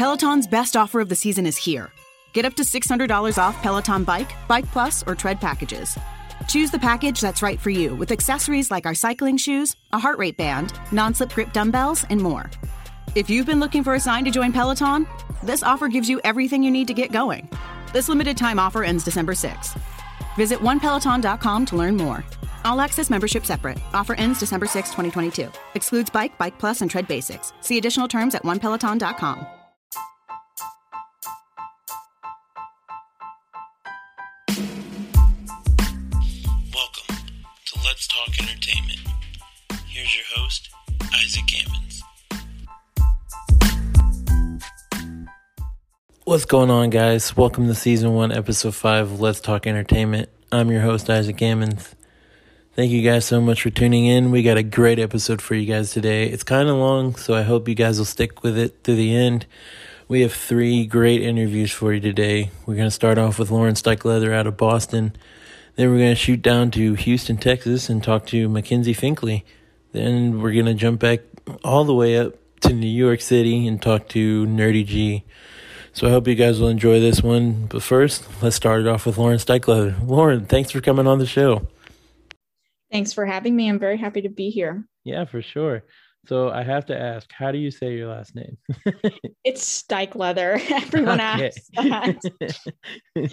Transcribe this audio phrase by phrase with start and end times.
[0.00, 1.92] Peloton's best offer of the season is here.
[2.32, 5.98] Get up to $600 off Peloton Bike, Bike Plus, or Tread packages.
[6.48, 10.16] Choose the package that's right for you with accessories like our cycling shoes, a heart
[10.16, 12.50] rate band, non slip grip dumbbells, and more.
[13.14, 15.06] If you've been looking for a sign to join Peloton,
[15.42, 17.50] this offer gives you everything you need to get going.
[17.92, 19.78] This limited time offer ends December 6th.
[20.34, 22.24] Visit onepeloton.com to learn more.
[22.64, 23.78] All access membership separate.
[23.92, 25.52] Offer ends December 6, 2022.
[25.74, 27.52] Excludes bike, bike plus, and tread basics.
[27.60, 29.59] See additional terms at onepeloton.com.
[38.26, 39.00] Talk Entertainment.
[39.86, 40.68] Here's your host,
[41.14, 42.02] Isaac Gammons.
[46.24, 47.34] What's going on, guys?
[47.34, 50.28] Welcome to season one, episode five of Let's Talk Entertainment.
[50.52, 51.94] I'm your host, Isaac Gammons.
[52.74, 54.30] Thank you guys so much for tuning in.
[54.30, 56.26] We got a great episode for you guys today.
[56.26, 59.14] It's kind of long, so I hope you guys will stick with it to the
[59.14, 59.46] end.
[60.08, 62.50] We have three great interviews for you today.
[62.66, 65.16] We're going to start off with Lauren Stikeleather out of Boston.
[65.76, 69.42] Then we're going to shoot down to Houston, Texas, and talk to Mackenzie Finklea.
[69.92, 71.20] Then we're going to jump back
[71.64, 75.24] all the way up to New York City and talk to Nerdy G.
[75.92, 77.66] So I hope you guys will enjoy this one.
[77.66, 80.06] But first, let's start it off with Lauren Stikeleather.
[80.06, 81.66] Lauren, thanks for coming on the show.
[82.92, 83.68] Thanks for having me.
[83.68, 84.84] I'm very happy to be here.
[85.04, 85.84] Yeah, for sure.
[86.26, 88.56] So I have to ask, how do you say your last name?
[89.42, 90.60] It's Leather.
[90.70, 92.16] Everyone asks that.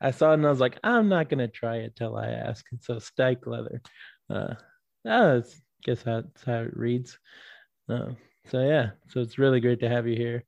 [0.00, 2.64] I saw it and I was like, I'm not gonna try it till I ask.
[2.72, 3.80] And So Stikeleather.
[4.30, 4.54] Uh,
[5.04, 7.18] oh, that's guess that's how it reads.
[7.90, 8.12] Uh,
[8.46, 10.44] so yeah, so it's really great to have you here.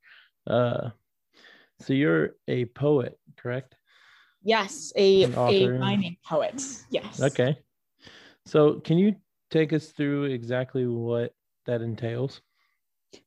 [0.47, 0.89] Uh,
[1.79, 3.75] so you're a poet, correct?
[4.43, 6.61] Yes, a, a rhyming poet.
[6.89, 7.21] Yes.
[7.21, 7.57] Okay.
[8.45, 9.15] So can you
[9.51, 11.33] take us through exactly what
[11.65, 12.41] that entails?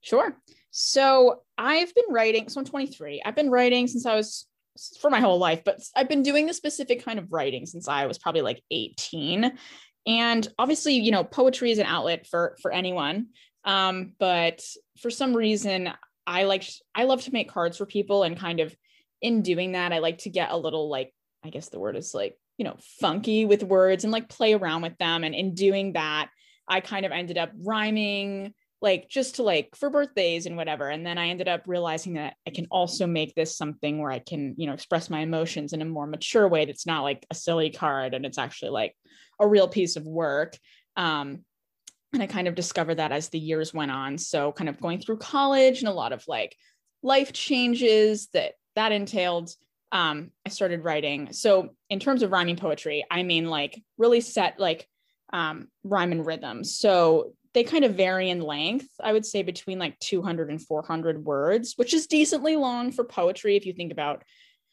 [0.01, 0.37] Sure.
[0.71, 3.23] So I've been writing, so I'm 23.
[3.25, 4.47] I've been writing since I was
[5.01, 8.07] for my whole life, but I've been doing this specific kind of writing since I
[8.07, 9.53] was probably like 18.
[10.07, 13.29] And obviously, you know, poetry is an outlet for for anyone.
[13.65, 14.63] Um, but
[15.01, 15.91] for some reason,
[16.27, 18.77] I like I love to make cards for people and kind of
[19.23, 21.13] in doing that, I like to get a little like,
[21.45, 24.83] I guess the word is like, you know, funky with words and like play around
[24.83, 25.25] with them.
[25.25, 26.29] And in doing that,
[26.69, 30.89] I kind of ended up rhyming like just to like for birthdays and whatever.
[30.89, 34.19] And then i ended up realizing that i can also make this something where i
[34.19, 37.35] can you know express my emotions in a more mature way that's not like a
[37.35, 38.95] silly card and it's actually like
[39.41, 40.57] a real piece of work.
[40.97, 41.45] Um
[42.13, 44.19] and i kind of discovered that as the years went on.
[44.19, 46.57] So kind of going through college and a lot of like
[47.03, 49.51] life changes that that entailed
[49.93, 51.33] um i started writing.
[51.33, 54.87] So in terms of rhyming poetry i mean like really set like
[55.37, 56.65] um rhyme and rhythm.
[56.65, 61.25] So they kind of vary in length i would say between like 200 and 400
[61.25, 64.25] words which is decently long for poetry if you think about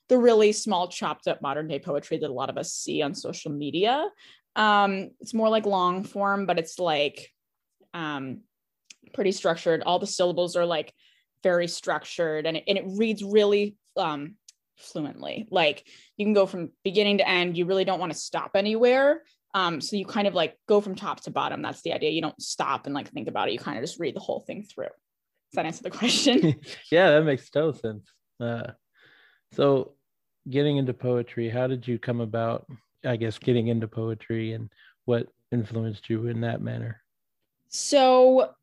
[0.10, 3.16] the really small chopped up modern day poetry that a lot of us see on
[3.16, 4.08] social media.
[4.56, 7.32] Um it's more like long form but it's like
[7.94, 8.42] um
[9.14, 9.84] pretty structured.
[9.84, 10.94] All the syllables are like
[11.42, 14.36] very structured and it, and it reads really um
[14.78, 15.48] fluently.
[15.50, 15.88] Like
[16.18, 19.22] you can go from beginning to end you really don't want to stop anywhere
[19.54, 21.62] um, so you kind of like go from top to bottom.
[21.62, 22.10] That's the idea.
[22.10, 23.54] You don't stop and like think about it.
[23.54, 24.86] You kind of just read the whole thing through.
[24.86, 26.56] Does that answer the question?
[26.92, 28.12] yeah, that makes total sense.
[28.40, 28.72] Uh,
[29.54, 29.94] so,
[30.50, 32.66] getting into poetry, how did you come about?
[33.06, 34.70] I guess getting into poetry and
[35.06, 37.04] what influenced you in that manner?
[37.74, 38.54] so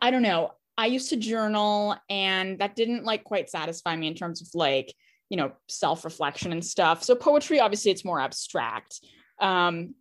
[0.00, 0.52] I don't know.
[0.76, 4.94] I used to journal and that didn't like quite satisfy me in terms of like,
[5.28, 7.02] you know, self-reflection and stuff.
[7.02, 9.00] So poetry, obviously it's more abstract.
[9.40, 9.94] Um,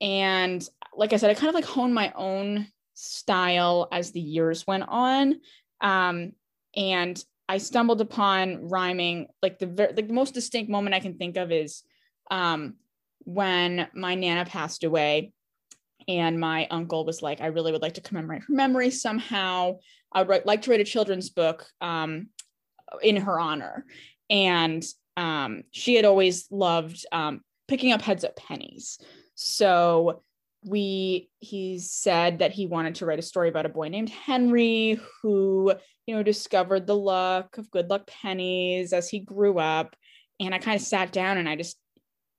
[0.00, 4.66] and like I said, I kind of like honed my own style as the years
[4.66, 5.40] went on.
[5.80, 6.32] Um,
[6.76, 11.14] and I stumbled upon rhyming like the ver- like the most distinct moment I can
[11.14, 11.82] think of is
[12.30, 12.76] um,
[13.24, 15.32] when my nana passed away,
[16.06, 19.78] and my uncle was like, "I really would like to commemorate her memory somehow.
[20.12, 22.28] I would write, like to write a children's book um,
[23.02, 23.84] in her honor."
[24.28, 24.84] And
[25.16, 28.98] um, she had always loved um, picking up heads up pennies.
[29.36, 30.22] So
[30.64, 35.00] we he said that he wanted to write a story about a boy named Henry
[35.22, 35.72] who,
[36.06, 39.96] you know, discovered the luck of good luck pennies as he grew up.
[40.38, 41.78] And I kind of sat down and I just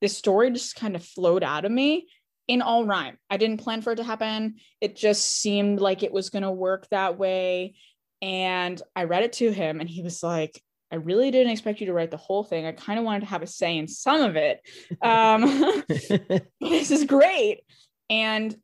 [0.02, 2.08] this story just kind of flowed out of me
[2.48, 3.18] in all rhyme.
[3.30, 4.56] I didn't plan for it to happen.
[4.82, 7.76] It just seemed like it was going to work that way.
[8.22, 10.62] And I read it to him and he was like,
[10.92, 12.66] I really didn't expect you to write the whole thing.
[12.66, 14.60] I kind of wanted to have a say in some of it.
[15.02, 15.84] Um,
[16.60, 17.62] this is great.
[18.10, 18.56] And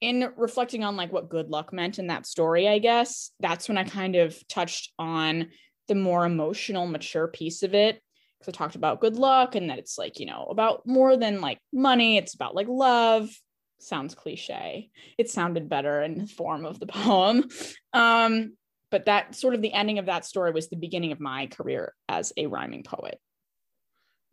[0.00, 3.78] in reflecting on like what good luck meant in that story, I guess that's when
[3.78, 5.48] I kind of touched on
[5.88, 8.00] the more emotional, mature piece of it.
[8.38, 11.40] Because I talked about good luck and that it's like, you know, about more than
[11.40, 13.30] like money, it's about like love.
[13.78, 14.90] Sounds cliche.
[15.18, 17.44] It sounded better in the form of the poem.
[17.92, 18.54] Um,
[18.90, 21.94] but that sort of the ending of that story was the beginning of my career
[22.08, 23.18] as a rhyming poet.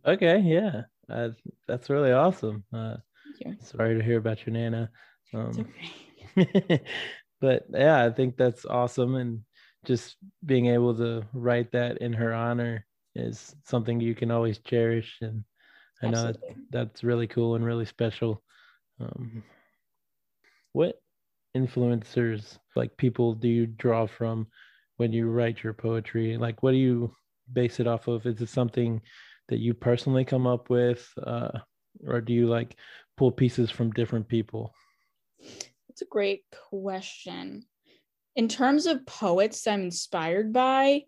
[0.06, 1.30] Okay, yeah, uh,
[1.68, 2.64] that's really awesome.
[2.74, 2.98] Uh,
[3.62, 4.90] sorry to hear about your nana.
[5.34, 5.66] Um,
[6.38, 6.84] okay.
[7.42, 9.42] but yeah, I think that's awesome, and
[9.86, 12.86] just being able to write that in her honor
[13.16, 15.44] is something you can always cherish, and
[16.02, 16.38] I know that,
[16.70, 18.44] that's really cool and really special.
[19.00, 19.44] Um,
[20.74, 21.02] what
[21.56, 24.48] influencers like people do you draw from
[24.98, 26.38] when you write your poetry?
[26.38, 27.14] Like, what do you
[27.52, 28.26] base it off of?
[28.26, 29.02] Is it something
[29.50, 31.60] that you personally come up with, uh,
[32.08, 32.76] or do you like
[33.18, 34.74] pull pieces from different people?
[35.90, 37.64] It's a great question.
[38.36, 41.04] In terms of poets I'm inspired by,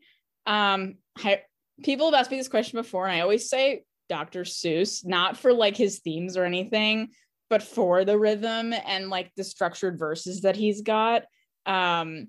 [0.46, 1.42] um, I,
[1.84, 4.44] people have asked me this question before, and I always say Dr.
[4.44, 7.10] Seuss, not for like his themes or anything,
[7.50, 11.24] but for the rhythm and like the structured verses that he's got.
[11.66, 12.28] Um,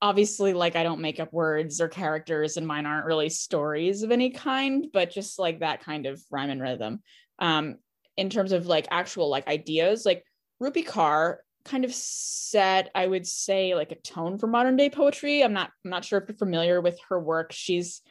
[0.00, 4.10] obviously, like I don't make up words or characters, and mine aren't really stories of
[4.10, 7.00] any kind, but just like that kind of rhyme and rhythm.
[7.38, 7.76] Um,
[8.16, 10.24] in terms of like actual like ideas, like
[10.62, 15.42] Rupi Kaur kind of set, I would say, like a tone for modern day poetry.
[15.42, 17.52] I'm not I'm not sure if you're familiar with her work.
[17.52, 18.02] She's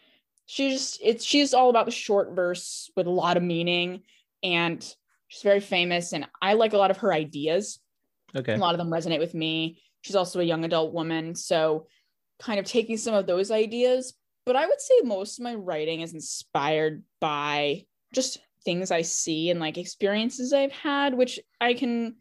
[0.46, 4.02] she's it's she's all about the short verse with a lot of meaning
[4.44, 4.96] and
[5.32, 7.80] she's very famous and I like a lot of her ideas.
[8.36, 8.54] Okay.
[8.54, 9.82] A lot of them resonate with me.
[10.02, 11.88] She's also a young adult woman, so
[12.40, 14.14] kind of taking some of those ideas,
[14.46, 19.50] but I would say most of my writing is inspired by just things I see
[19.52, 22.16] and like experiences I've had, which I can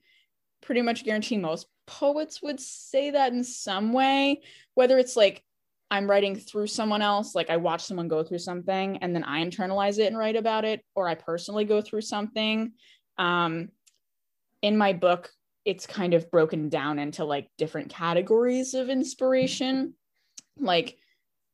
[0.62, 4.42] pretty much guarantee most poets would say that in some way,
[4.74, 5.42] whether it's like
[5.90, 9.44] I'm writing through someone else, like I watch someone go through something and then I
[9.44, 12.72] internalize it and write about it, or I personally go through something.
[13.20, 13.68] Um,
[14.62, 15.30] in my book,
[15.64, 19.94] it's kind of broken down into like different categories of inspiration,
[20.58, 20.96] like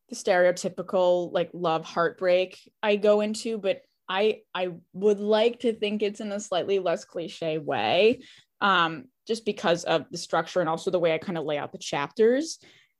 [0.09, 6.03] the stereotypical like love heartbreak I go into, but I I would like to think
[6.03, 8.21] it's in a slightly less cliche way
[8.61, 11.73] um, just because of the structure and also the way I kind of lay out
[11.73, 12.59] the chapters.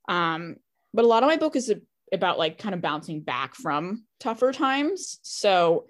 [0.09, 0.57] Um,
[0.93, 1.73] but a lot of my book is
[2.11, 5.19] about like kind of bouncing back from tougher times.
[5.21, 5.85] So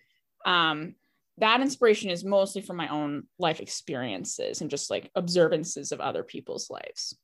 [0.46, 0.96] um,
[1.40, 6.24] that inspiration is mostly from my own life experiences and just like observances of other
[6.24, 7.18] people's lives.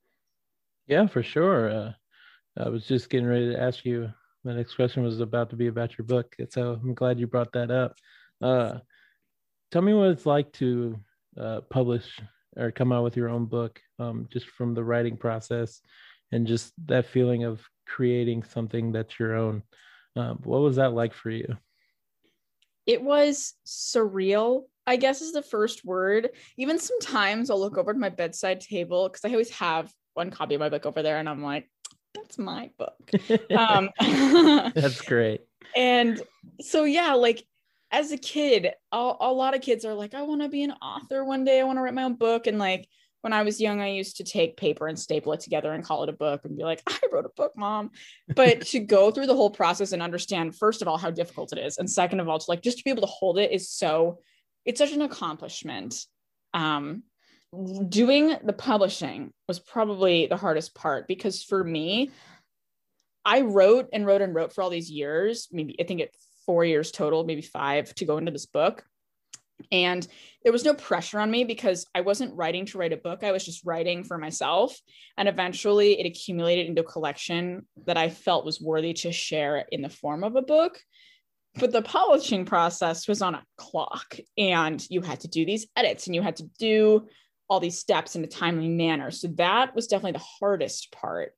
[0.87, 1.69] Yeah, for sure.
[1.69, 1.91] Uh,
[2.57, 4.11] I was just getting ready to ask you.
[4.43, 7.53] My next question was about to be about your book, so I'm glad you brought
[7.53, 7.95] that up.
[8.41, 8.79] Uh,
[9.71, 10.99] tell me what it's like to
[11.39, 12.19] uh, publish
[12.57, 15.81] or come out with your own book um, just from the writing process
[16.31, 19.63] and just that feeling of creating something that's your own
[20.15, 21.57] um, what was that like for you
[22.85, 27.97] it was surreal i guess is the first word even sometimes i'll look over at
[27.97, 31.29] my bedside table because i always have one copy of my book over there and
[31.29, 31.69] i'm like
[32.13, 33.11] that's my book
[33.57, 33.89] um,
[34.75, 35.41] that's great
[35.75, 36.21] and
[36.61, 37.43] so yeah like
[37.93, 40.71] as a kid, a, a lot of kids are like, I want to be an
[40.71, 41.59] author one day.
[41.59, 42.47] I want to write my own book.
[42.47, 42.89] And like
[43.23, 46.03] when I was young, I used to take paper and staple it together and call
[46.03, 47.91] it a book and be like, I wrote a book, mom.
[48.27, 51.59] But to go through the whole process and understand, first of all, how difficult it
[51.59, 51.77] is.
[51.77, 54.19] And second of all, to like just to be able to hold it is so,
[54.65, 55.95] it's such an accomplishment.
[56.53, 57.03] Um,
[57.87, 62.11] doing the publishing was probably the hardest part because for me,
[63.23, 65.47] I wrote and wrote and wrote for all these years.
[65.49, 66.13] Maybe I think it
[66.45, 68.83] four years total, maybe five to go into this book.
[69.71, 70.05] And
[70.43, 73.23] there was no pressure on me because I wasn't writing to write a book.
[73.23, 74.77] I was just writing for myself.
[75.17, 79.81] And eventually it accumulated into a collection that I felt was worthy to share in
[79.81, 80.79] the form of a book.
[81.55, 86.07] But the publishing process was on a clock, and you had to do these edits
[86.07, 87.07] and you had to do
[87.47, 89.11] all these steps in a timely manner.
[89.11, 91.33] So that was definitely the hardest part.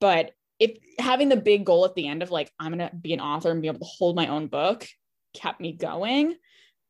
[0.00, 0.32] But
[0.62, 3.20] if having the big goal at the end of like i'm going to be an
[3.20, 4.86] author and be able to hold my own book
[5.34, 6.36] kept me going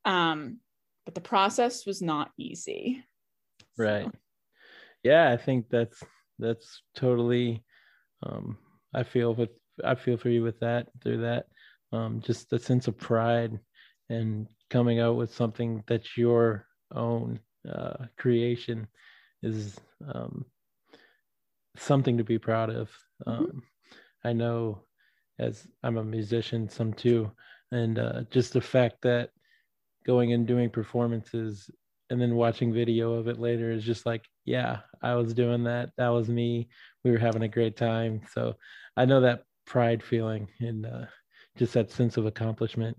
[0.04, 0.58] um
[1.04, 3.04] but the process was not easy
[3.78, 4.12] right so.
[5.02, 6.02] yeah i think that's
[6.38, 7.64] that's totally
[8.24, 8.56] um
[8.94, 9.50] i feel with
[9.84, 11.46] i feel for you with that through that
[11.92, 13.58] um just the sense of pride
[14.08, 17.38] and coming out with something that's your own
[17.70, 18.86] uh creation
[19.42, 19.78] is
[20.12, 20.44] um
[21.76, 22.90] something to be proud of.
[23.26, 23.44] Mm-hmm.
[23.44, 23.62] Um,
[24.24, 24.82] I know
[25.38, 27.30] as I'm a musician, some too,
[27.70, 29.30] and uh, just the fact that
[30.04, 31.70] going and doing performances
[32.10, 35.92] and then watching video of it later is just like, yeah, I was doing that.
[35.96, 36.68] That was me.
[37.04, 38.20] We were having a great time.
[38.32, 38.56] So
[38.98, 41.06] I know that pride feeling and uh,
[41.56, 42.98] just that sense of accomplishment.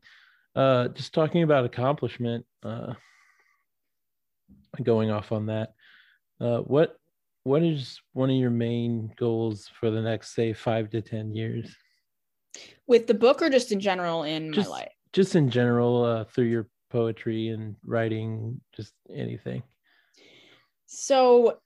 [0.55, 2.93] Uh, just talking about accomplishment, uh,
[4.81, 5.73] going off on that,
[6.41, 6.97] uh, what
[7.43, 11.75] what is one of your main goals for the next say five to ten years?
[12.87, 14.91] With the book or just in general in just, my life?
[15.11, 19.63] Just in general, uh, through your poetry and writing, just anything.
[20.85, 21.57] So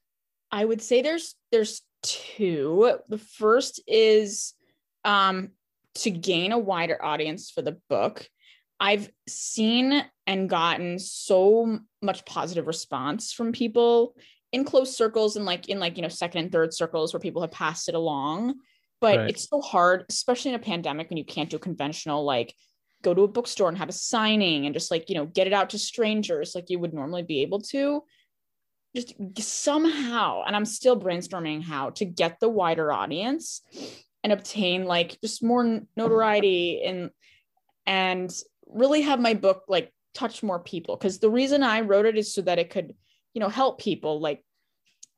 [0.51, 2.97] I would say there's there's two.
[3.09, 4.53] The first is
[5.05, 5.49] um
[5.95, 8.27] to gain a wider audience for the book.
[8.79, 14.15] I've seen and gotten so much positive response from people
[14.51, 17.41] in close circles and like in like you know second and third circles where people
[17.41, 18.55] have passed it along
[19.01, 19.29] but right.
[19.29, 22.53] it's so hard especially in a pandemic when you can't do conventional like
[23.03, 25.53] go to a bookstore and have a signing and just like you know get it
[25.53, 28.03] out to strangers like you would normally be able to.
[28.95, 33.61] Just somehow and i'm still brainstorming how to get the wider audience
[34.23, 37.11] and obtain like just more notoriety and
[37.85, 38.33] and
[38.65, 40.95] really have my book like touch more people.
[40.95, 42.95] Because the reason i wrote it is so that it could
[43.33, 44.43] you know help people like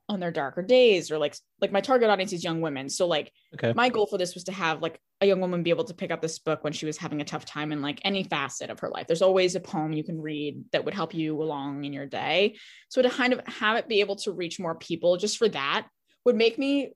[0.10, 2.90] on their darker days or like like my target audience is young women.
[2.90, 3.74] So like okay.
[3.76, 6.10] my goal for this was to have like a young woman be able to pick
[6.10, 8.80] up this book when she was having a tough time in like any facet of
[8.80, 9.06] her life.
[9.06, 12.58] There's always a poem you can read that would help you along in your day.
[12.90, 15.88] So to kind of have it be able to reach more people just for that
[16.26, 16.92] would make me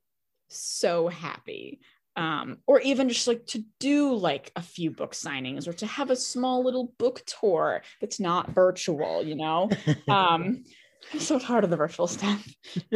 [0.49, 1.79] so happy.
[2.15, 6.11] Um, or even just like to do like a few book signings or to have
[6.11, 9.69] a small little book tour that's not virtual you know?
[10.07, 10.63] Um,
[11.11, 12.47] I'm so tired of the virtual stuff.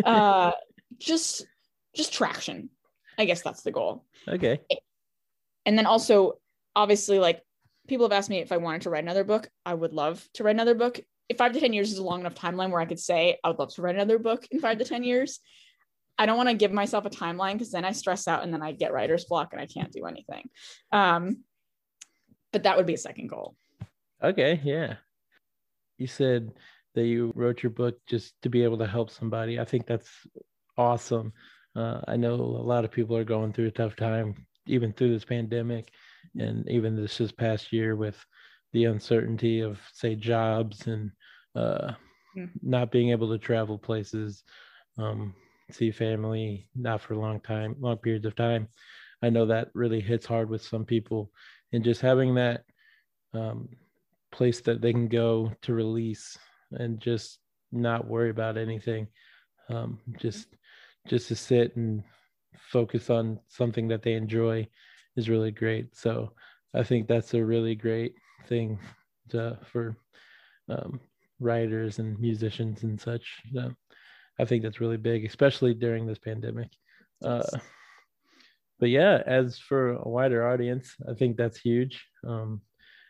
[0.03, 0.51] Uh,
[0.99, 1.45] just,
[1.95, 2.69] just traction.
[3.17, 4.05] I guess that's the goal.
[4.27, 4.59] Okay.
[5.65, 6.39] And then also,
[6.75, 7.41] obviously, like
[7.87, 9.49] people have asked me if I wanted to write another book.
[9.65, 10.99] I would love to write another book.
[11.29, 13.49] If five to 10 years is a long enough timeline where I could say I
[13.49, 15.39] would love to write another book in five to 10 years,
[16.17, 18.61] I don't want to give myself a timeline because then I stress out and then
[18.61, 20.49] I get writer's block and I can't do anything.
[20.91, 21.43] Um,
[22.53, 23.55] but that would be a second goal.
[24.23, 24.59] Okay.
[24.63, 24.95] Yeah.
[25.97, 26.51] You said
[26.97, 29.59] that you wrote your book just to be able to help somebody.
[29.59, 30.09] I think that's
[30.79, 31.31] awesome.
[31.75, 35.13] Uh, I know a lot of people are going through a tough time, even through
[35.13, 35.91] this pandemic,
[36.39, 38.17] and even this this past year with
[38.73, 41.11] the uncertainty of, say, jobs and
[41.55, 41.91] uh,
[42.35, 42.49] mm.
[42.63, 44.43] not being able to travel places,
[44.97, 45.35] um,
[45.69, 48.67] see family, not for a long time, long periods of time.
[49.21, 51.29] I know that really hits hard with some people,
[51.71, 52.63] and just having that
[53.35, 53.69] um,
[54.31, 56.39] place that they can go to release
[56.71, 57.39] and just
[57.71, 59.07] not worry about anything.
[59.69, 60.47] Um, just
[61.07, 62.03] just to sit and
[62.57, 64.67] focus on something that they enjoy
[65.15, 65.95] is really great.
[65.95, 66.33] So
[66.73, 68.13] I think that's a really great
[68.47, 68.79] thing
[69.29, 69.97] to, for
[70.69, 70.99] um,
[71.39, 73.41] writers and musicians and such.
[73.53, 73.71] So
[74.39, 76.69] I think that's really big, especially during this pandemic.
[77.23, 77.43] Uh,
[78.79, 82.05] but yeah, as for a wider audience, I think that's huge.
[82.27, 82.61] Um,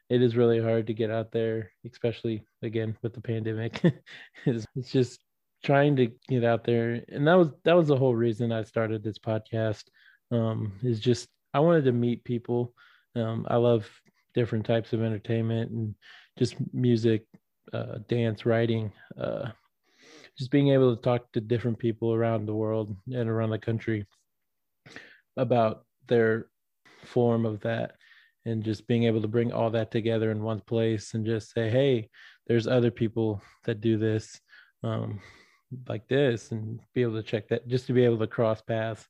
[0.09, 3.81] it is really hard to get out there, especially again with the pandemic.
[4.45, 5.19] it's, it's just
[5.63, 9.03] trying to get out there, and that was that was the whole reason I started
[9.03, 9.83] this podcast.
[10.31, 12.73] Um, is just I wanted to meet people.
[13.15, 13.89] Um, I love
[14.33, 15.95] different types of entertainment and
[16.37, 17.25] just music,
[17.73, 18.91] uh, dance, writing.
[19.19, 19.49] Uh,
[20.37, 24.05] just being able to talk to different people around the world and around the country
[25.35, 26.47] about their
[27.03, 27.93] form of that
[28.47, 31.69] and just being able to bring all that together in one place and just say
[31.69, 32.09] hey
[32.47, 34.39] there's other people that do this
[34.83, 35.19] um,
[35.87, 39.05] like this and be able to check that just to be able to cross paths.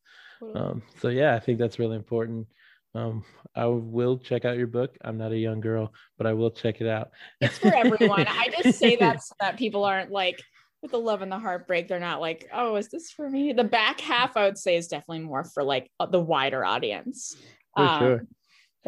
[0.55, 2.47] Um, so yeah i think that's really important.
[2.95, 3.23] Um,
[3.55, 4.97] i will check out your book.
[5.01, 7.11] I'm not a young girl but i will check it out.
[7.39, 8.25] It's for everyone.
[8.27, 10.41] I just say that so that people aren't like
[10.81, 13.53] with the love and the heartbreak they're not like oh is this for me?
[13.53, 17.35] The back half i would say is definitely more for like the wider audience.
[17.75, 18.27] For um, sure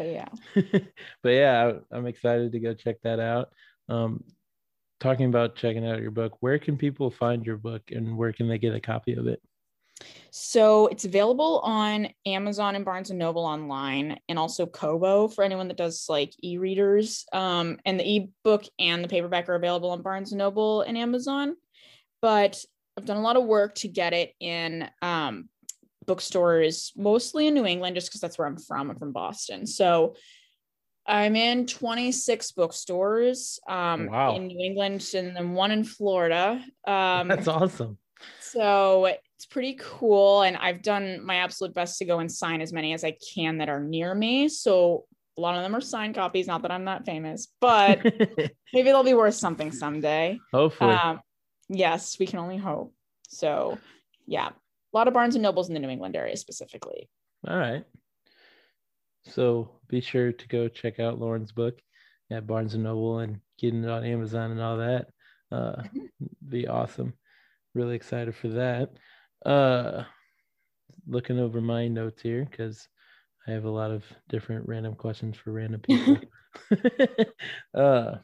[0.00, 0.80] but yeah
[1.22, 3.50] but yeah I, am excited to go check that out
[3.88, 4.24] um
[4.98, 8.48] talking about checking out your book where can people find your book and where can
[8.48, 9.40] they get a copy of it
[10.30, 15.68] so it's available on Amazon and Barnes and Noble online, and also Kobo for anyone
[15.68, 17.26] that does like e-readers.
[17.34, 21.54] Um, and the ebook and the paperback are available on Barnes and Noble and Amazon.
[22.22, 22.64] But
[22.96, 25.50] I've done a lot of work to get it in um,
[26.10, 28.90] bookstores, mostly in New England, just because that's where I'm from.
[28.90, 29.64] I'm from Boston.
[29.64, 30.16] So
[31.06, 34.34] I'm in 26 bookstores um, wow.
[34.34, 36.60] in New England and then one in Florida.
[36.84, 37.96] Um, that's awesome.
[38.40, 40.42] So it's pretty cool.
[40.42, 43.58] And I've done my absolute best to go and sign as many as I can
[43.58, 44.48] that are near me.
[44.48, 45.04] So
[45.38, 46.48] a lot of them are signed copies.
[46.48, 48.02] Not that I'm that famous, but
[48.74, 50.40] maybe they'll be worth something someday.
[50.52, 50.90] Hopefully.
[50.90, 51.20] Um,
[51.68, 52.92] yes, we can only hope.
[53.28, 53.78] So
[54.26, 54.50] yeah,
[54.92, 57.08] a lot of Barnes and Nobles in the New England area specifically.
[57.48, 57.84] All right.
[59.24, 61.78] so be sure to go check out Lauren's book
[62.30, 65.06] at Barnes and Noble and getting it on Amazon and all that.
[65.50, 65.82] Uh,
[66.48, 67.14] be awesome.
[67.74, 68.90] Really excited for that.
[69.44, 70.04] Uh,
[71.06, 72.86] looking over my notes here because
[73.46, 76.18] I have a lot of different random questions for random people.
[77.74, 78.16] uh,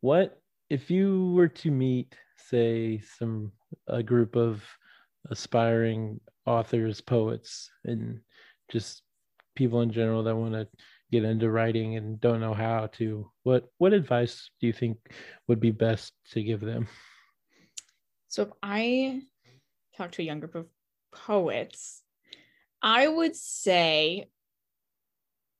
[0.00, 3.52] what if you were to meet, say, some
[3.86, 4.62] a group of
[5.30, 8.20] aspiring authors, poets, and
[8.70, 9.02] just
[9.54, 10.68] people in general that want to
[11.10, 13.30] get into writing and don't know how to?
[13.42, 14.98] What what advice do you think
[15.48, 16.88] would be best to give them?
[18.28, 19.22] So if I
[19.96, 20.66] talk to a young group of
[21.12, 22.02] poets,
[22.82, 24.28] I would say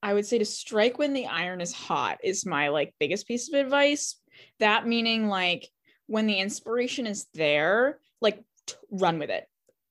[0.03, 3.49] I would say to strike when the iron is hot is my like biggest piece
[3.49, 4.17] of advice.
[4.61, 5.69] That meaning like
[6.07, 8.43] when the inspiration is there, like
[8.91, 9.47] run with it.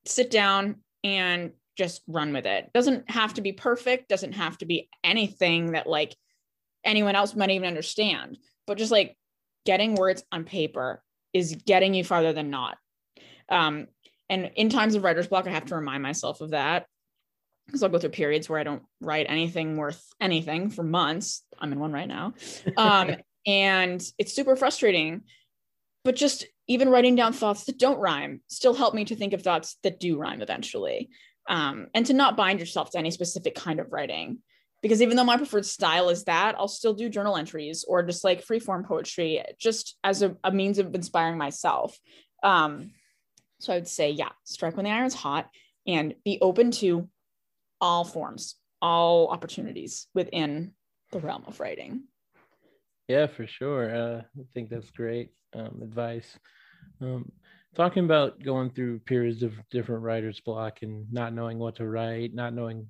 [0.06, 2.72] Sit down and just run with it.
[2.74, 6.16] Doesn't have to be perfect, doesn't have to be anything that like
[6.84, 9.18] anyone else might even understand, but just like
[9.66, 11.02] getting words on paper
[11.34, 12.78] is getting you farther than not.
[13.50, 13.88] Um,
[14.30, 16.88] and in times of writer's block, I have to remind myself of that
[17.66, 21.44] because I'll go through periods where I don't write anything worth anything for months.
[21.60, 22.34] I'm in one right now.
[22.78, 25.22] Um, and it's super frustrating.
[26.04, 29.42] But just even writing down thoughts that don't rhyme still help me to think of
[29.42, 31.10] thoughts that do rhyme eventually.
[31.48, 34.40] Um, and to not bind yourself to any specific kind of writing.
[34.82, 38.24] Because even though my preferred style is that, I'll still do journal entries or just
[38.24, 41.98] like free form poetry, just as a, a means of inspiring myself.
[42.44, 42.92] Um,
[43.60, 45.50] so I would say, yeah, strike when the iron's hot
[45.88, 47.10] and be open to
[47.80, 50.74] all forms, all opportunities within
[51.12, 52.04] the realm of writing.
[53.08, 53.96] Yeah, for sure.
[53.96, 56.38] Uh, I think that's great um, advice.
[57.02, 57.32] Um,
[57.76, 62.34] talking about going through periods of different writer's block and not knowing what to write,
[62.34, 62.88] not knowing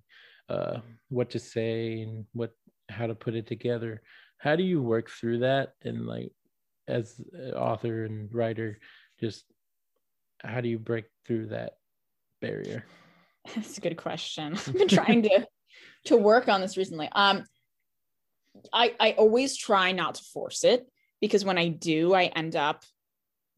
[0.50, 0.80] uh,
[1.10, 2.52] what to say and what
[2.90, 4.02] how to put it together.
[4.38, 5.74] How do you work through that?
[5.84, 6.32] And like,
[6.88, 7.20] as
[7.56, 8.80] author and writer,
[9.20, 9.46] just
[10.44, 11.74] how do you break through that
[12.42, 12.86] barrier?
[13.56, 14.54] That's a good question.
[14.68, 15.48] I've been trying to
[16.06, 17.10] to work on this recently.
[17.12, 17.46] Um,
[18.72, 20.88] I I always try not to force it
[21.22, 22.84] because when I do, I end up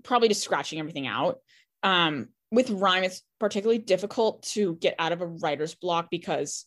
[0.03, 1.39] probably just scratching everything out.
[1.83, 6.65] Um, with rhyme, it's particularly difficult to get out of a writer's block because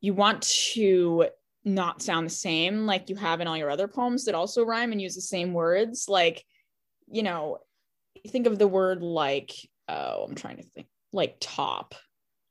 [0.00, 1.26] you want to
[1.64, 4.92] not sound the same like you have in all your other poems that also rhyme
[4.92, 6.06] and use the same words.
[6.08, 6.44] Like,
[7.10, 7.58] you know,
[8.28, 9.52] think of the word like,
[9.88, 11.94] oh, I'm trying to think, like top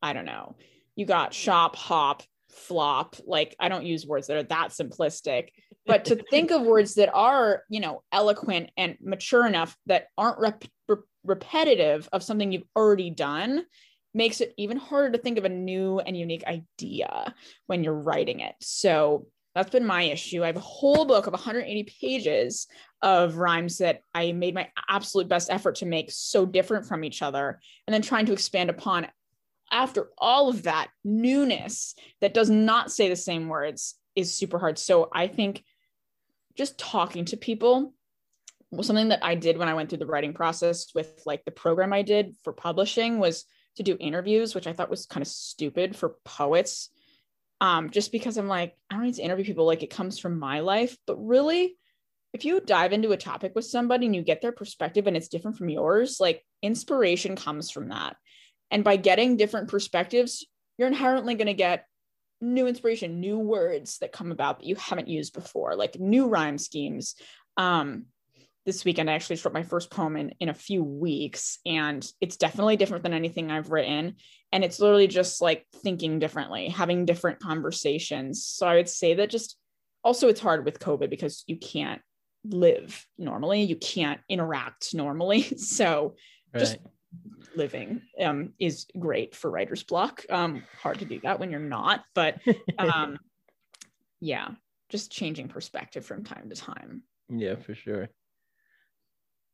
[0.01, 0.55] I don't know.
[0.95, 3.15] You got shop, hop, flop.
[3.25, 5.49] Like I don't use words that are that simplistic,
[5.85, 10.39] but to think of words that are, you know, eloquent and mature enough that aren't
[10.39, 13.65] rep- re- repetitive of something you've already done
[14.13, 17.33] makes it even harder to think of a new and unique idea
[17.67, 18.55] when you're writing it.
[18.59, 20.43] So that's been my issue.
[20.43, 22.67] I have a whole book of 180 pages
[23.01, 27.21] of rhymes that I made my absolute best effort to make so different from each
[27.21, 29.07] other, and then trying to expand upon
[29.71, 34.77] after all of that newness that does not say the same words is super hard.
[34.77, 35.63] So I think
[36.57, 37.93] just talking to people
[38.71, 41.51] was something that I did when I went through the writing process with like the
[41.51, 45.27] program I did for publishing was to do interviews, which I thought was kind of
[45.27, 46.89] stupid for poets.
[47.59, 50.39] Um, just because I'm like, I don't need to interview people like it comes from
[50.39, 50.97] my life.
[51.05, 51.77] But really,
[52.33, 55.27] if you dive into a topic with somebody and you get their perspective and it's
[55.27, 58.15] different from yours, like inspiration comes from that.
[58.71, 60.45] And by getting different perspectives,
[60.77, 61.85] you're inherently going to get
[62.41, 66.57] new inspiration, new words that come about that you haven't used before, like new rhyme
[66.57, 67.15] schemes.
[67.57, 68.05] Um,
[68.65, 72.37] this weekend, I actually wrote my first poem in, in a few weeks, and it's
[72.37, 74.15] definitely different than anything I've written.
[74.51, 78.45] And it's literally just like thinking differently, having different conversations.
[78.45, 79.57] So I would say that just
[80.03, 82.01] also it's hard with COVID because you can't
[82.45, 85.41] live normally, you can't interact normally.
[85.57, 86.15] So
[86.53, 86.79] right.
[87.55, 90.23] Living um, is great for writer's block.
[90.29, 92.39] Um, hard to do that when you're not, but
[92.77, 93.17] um,
[94.19, 94.49] yeah,
[94.89, 97.03] just changing perspective from time to time.
[97.29, 98.09] Yeah, for sure.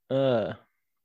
[0.10, 0.54] Uh,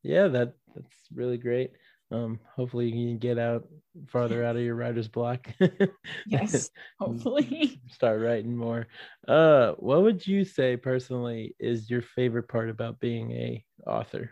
[0.02, 1.72] yeah, that that's really great.
[2.10, 3.66] Um, hopefully you can get out
[4.08, 5.48] farther out of your writer's block.
[6.26, 7.80] yes, hopefully.
[7.90, 8.86] Start writing more.
[9.26, 14.30] Uh, what would you say personally is your favorite part about being a author?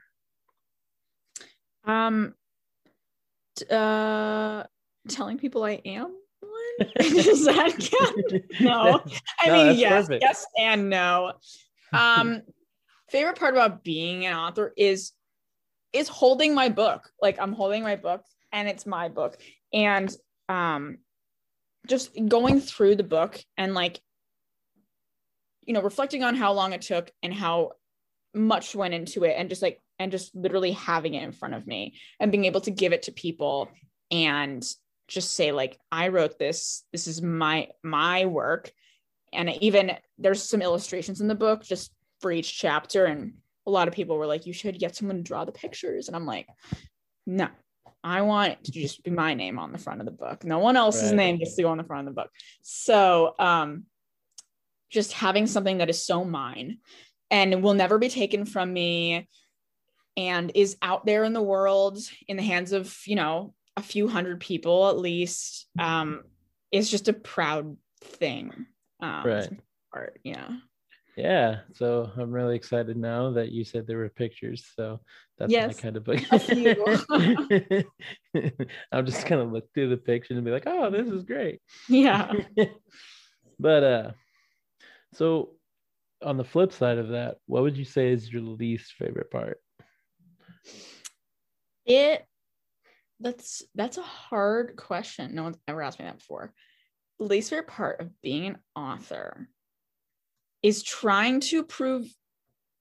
[1.91, 2.35] Um,
[3.71, 4.65] uh,
[5.09, 6.89] telling people I am one.
[6.99, 8.45] Does that count?
[8.61, 9.03] No.
[9.41, 10.23] I no, mean, yes, perfect.
[10.23, 11.33] yes, and no.
[11.93, 12.43] Um,
[13.11, 15.13] favorite part about being an author is
[15.93, 17.11] is holding my book.
[17.21, 18.23] Like I'm holding my book,
[18.53, 19.37] and it's my book,
[19.73, 20.15] and
[20.49, 20.99] um,
[21.87, 24.01] just going through the book and like
[25.63, 27.73] you know reflecting on how long it took and how
[28.35, 31.67] much went into it and just like and just literally having it in front of
[31.67, 33.69] me and being able to give it to people
[34.11, 34.67] and
[35.07, 36.85] just say like i wrote this.
[36.91, 38.73] This is my my work.
[39.33, 43.35] And even there's some illustrations in the book just for each chapter and
[43.67, 46.09] a lot of people were like you should get someone to draw the pictures.
[46.09, 46.49] And i'm like
[47.27, 47.49] no.
[48.03, 50.43] I want it to just be my name on the front of the book.
[50.43, 51.17] No one else's right.
[51.17, 52.31] name gets to go on the front of the book.
[52.63, 53.85] So um
[54.89, 56.79] just having something that is so mine
[57.31, 59.29] and will never be taken from me
[60.21, 64.07] and is out there in the world in the hands of you know a few
[64.07, 66.23] hundred people at least um
[66.71, 68.67] is just a proud thing
[69.01, 69.51] um right.
[69.93, 70.49] art yeah.
[71.17, 75.01] Yeah so i'm really excited now that you said there were pictures so
[75.39, 75.75] that's yes.
[75.75, 76.21] my kind of book
[78.93, 81.61] i'll just kind of look through the pictures and be like oh this is great.
[81.89, 82.33] Yeah.
[83.59, 84.11] But uh
[85.13, 85.51] so
[86.23, 89.61] on the flip side of that what would you say is your least favorite part
[91.87, 92.25] it
[93.21, 95.35] that's that's a hard question.
[95.35, 96.53] No one's ever asked me that before.
[97.19, 99.49] Least favorite part of being an author
[100.63, 102.07] is trying to prove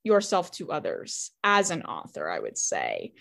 [0.04, 3.14] yourself to others as an author, I would say,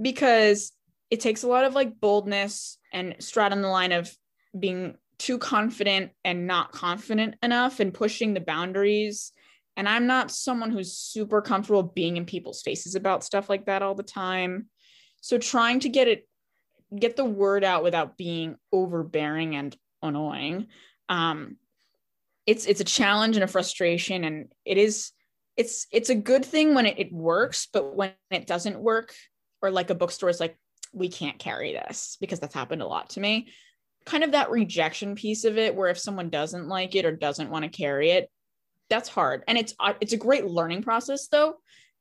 [0.00, 0.72] because
[1.10, 4.12] it takes a lot of like boldness and straddling the line of
[4.58, 9.32] being too confident and not confident enough and pushing the boundaries.
[9.78, 13.80] And I'm not someone who's super comfortable being in people's faces about stuff like that
[13.80, 14.66] all the time.
[15.20, 16.28] So trying to get it
[16.96, 20.68] get the word out without being overbearing and annoying
[21.08, 21.56] um
[22.46, 25.12] it's it's a challenge and a frustration and it is
[25.56, 29.12] it's it's a good thing when it, it works but when it doesn't work
[29.60, 30.56] or like a bookstore is like
[30.94, 33.48] we can't carry this because that's happened a lot to me
[34.06, 37.50] kind of that rejection piece of it where if someone doesn't like it or doesn't
[37.50, 38.30] want to carry it
[38.90, 39.44] that's hard.
[39.48, 41.56] And it's uh, it's a great learning process though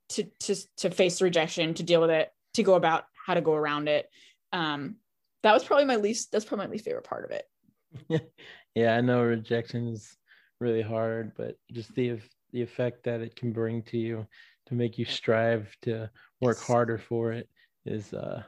[0.10, 3.54] to to to face rejection to deal with it to go about how to go
[3.54, 4.10] around it.
[4.54, 4.97] Um
[5.43, 8.32] that was probably my least that's probably my least favorite part of it.
[8.76, 10.15] Yeah i know rejection is
[10.60, 12.19] really hard but just the
[12.54, 14.28] the effect that it can bring to you
[14.67, 16.08] to make you strive to
[16.41, 16.67] work yes.
[16.67, 17.50] harder for it
[17.88, 18.43] is uh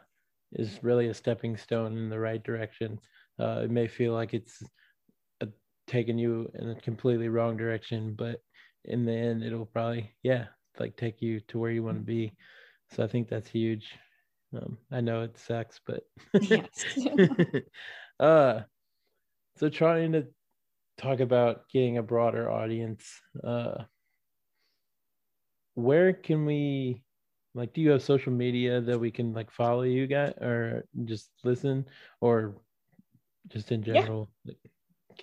[0.52, 3.00] is really a stepping stone in the right direction.
[3.40, 4.62] Uh it may feel like it's
[5.90, 8.42] taking you in a completely wrong direction but
[8.86, 10.46] in the end it'll probably yeah
[10.80, 12.32] like take you to where you want to be
[12.92, 13.98] so i think that's huge
[14.56, 16.04] um, I know it sucks, but
[16.42, 16.98] yes.
[18.20, 18.62] uh,
[19.58, 20.28] so trying to
[20.98, 23.22] talk about getting a broader audience.
[23.44, 23.84] Uh,
[25.76, 27.04] where can we
[27.54, 27.74] like?
[27.74, 31.86] Do you have social media that we can like follow you guys, or just listen,
[32.22, 32.56] or
[33.50, 34.32] just in general?
[34.46, 34.54] Yeah.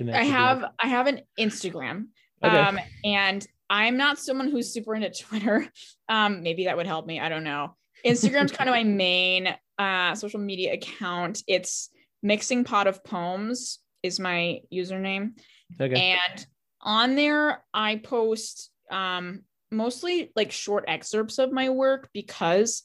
[0.00, 2.06] I have I have an Instagram,
[2.44, 2.58] okay.
[2.58, 5.68] um, and I'm not someone who's super into Twitter.
[6.08, 7.18] Um, maybe that would help me.
[7.18, 7.74] I don't know.
[8.06, 11.42] Instagram's kind of my main uh, social media account.
[11.48, 11.90] It's
[12.22, 15.32] mixing pot of poems is my username.
[15.80, 16.16] Okay.
[16.16, 16.46] And
[16.80, 22.84] on there, I post um, mostly like short excerpts of my work because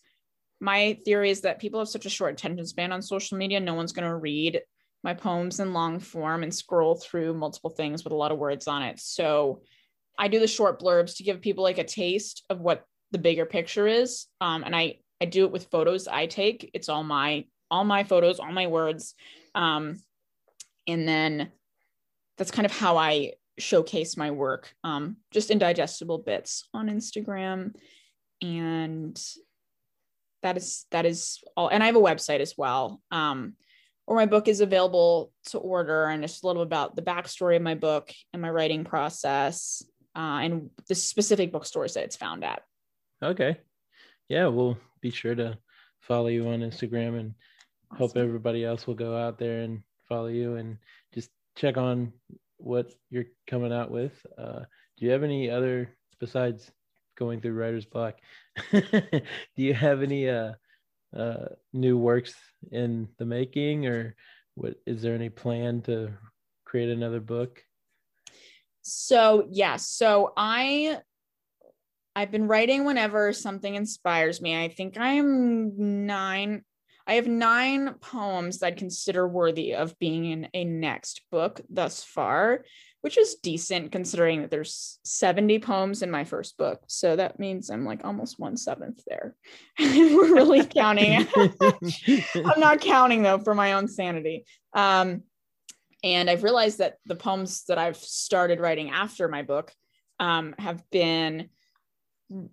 [0.60, 3.60] my theory is that people have such a short attention span on social media.
[3.60, 4.62] No one's going to read
[5.04, 8.68] my poems in long form and scroll through multiple things with a lot of words
[8.68, 9.00] on it.
[9.00, 9.62] So
[10.18, 13.46] I do the short blurbs to give people like a taste of what the bigger
[13.46, 14.28] picture is.
[14.40, 16.72] Um, and I I do it with photos I take.
[16.74, 19.16] It's all my all my photos, all my words.
[19.56, 20.02] Um,
[20.88, 21.52] and then
[22.38, 27.76] that's kind of how I showcase my work, um, just in digestible bits on Instagram.
[28.42, 29.22] And
[30.42, 31.68] that is that is all.
[31.68, 33.54] And I have a website as well, um,
[34.12, 37.62] where my book is available to order, and it's a little about the backstory of
[37.62, 39.82] my book and my writing process,
[40.18, 42.62] uh, and the specific bookstores that it's found at.
[43.24, 43.56] Okay,
[44.28, 45.58] yeah, we'll be sure to
[46.02, 47.34] follow you on Instagram and
[47.90, 48.00] awesome.
[48.00, 50.78] hope everybody else will go out there and follow you and
[51.14, 52.12] just check on
[52.58, 54.26] what you're coming out with.
[54.38, 54.60] Uh,
[54.98, 56.70] do you have any other besides
[57.18, 58.16] going through writer's block?
[58.74, 59.22] do
[59.56, 60.52] you have any uh,
[61.16, 62.34] uh, new works
[62.72, 64.16] in the making, or
[64.56, 64.76] what?
[64.86, 66.14] Is there any plan to
[66.66, 67.64] create another book?
[68.82, 71.02] So yes, yeah, so I
[72.16, 74.62] I've been writing whenever something inspires me.
[74.62, 76.64] I think I am nine.
[77.08, 82.04] I have nine poems that I'd consider worthy of being in a next book thus
[82.04, 82.66] far,
[83.02, 86.82] which is decent considering that there's 70 poems in my first book.
[86.88, 89.36] So that means I'm like almost one seventh there.
[89.80, 91.28] We're really counting.
[91.36, 94.46] I'm not counting though for my own sanity.
[94.74, 95.24] Um,
[96.04, 99.72] And I've realized that the poems that I've started writing after my book
[100.20, 101.50] um, have been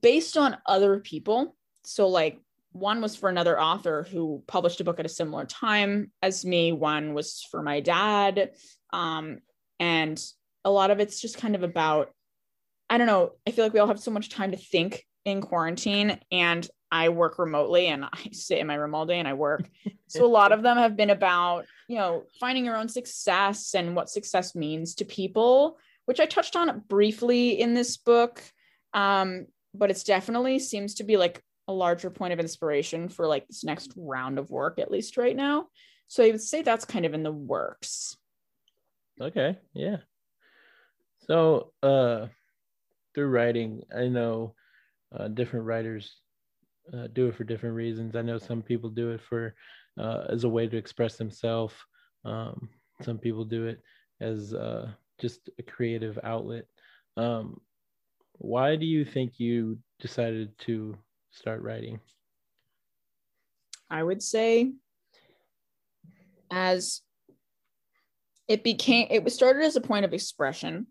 [0.02, 1.56] based on other people.
[1.84, 2.40] So, like,
[2.72, 6.72] one was for another author who published a book at a similar time as me,
[6.72, 8.50] one was for my dad.
[8.92, 9.38] Um,
[9.80, 10.22] and
[10.64, 12.10] a lot of it's just kind of about,
[12.90, 15.40] I don't know, I feel like we all have so much time to think in
[15.40, 16.18] quarantine.
[16.30, 19.68] And I work remotely and I sit in my room all day and I work.
[20.08, 23.94] so a lot of them have been about, you know, finding your own success and
[23.94, 28.42] what success means to people, which I touched on briefly in this book.
[28.94, 33.46] Um, but it's definitely seems to be like a larger point of inspiration for like
[33.46, 35.66] this next round of work, at least right now.
[36.06, 38.16] So I would say that's kind of in the works.
[39.20, 39.58] Okay.
[39.74, 39.98] Yeah.
[41.28, 42.26] So uh
[43.14, 44.54] through writing, I know
[45.16, 46.20] uh, different writers
[46.92, 48.16] uh, do it for different reasons.
[48.16, 49.54] I know some people do it for
[49.98, 51.74] uh, as a way to express themselves.
[52.24, 52.68] Um,
[53.02, 53.80] some people do it
[54.20, 56.66] as uh, just a creative outlet.
[57.16, 57.60] Um,
[58.34, 60.96] why do you think you decided to
[61.32, 62.00] start writing?
[63.90, 64.72] I would say
[66.50, 67.00] as
[68.46, 70.86] it became it was started as a point of expression.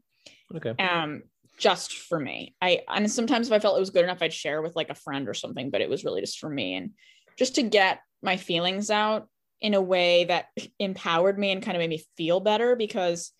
[0.55, 0.73] Okay.
[0.83, 1.23] Um
[1.57, 2.55] just for me.
[2.61, 4.95] I and sometimes if I felt it was good enough, I'd share with like a
[4.95, 6.91] friend or something, but it was really just for me and
[7.37, 9.27] just to get my feelings out
[9.61, 10.47] in a way that
[10.79, 13.31] empowered me and kind of made me feel better because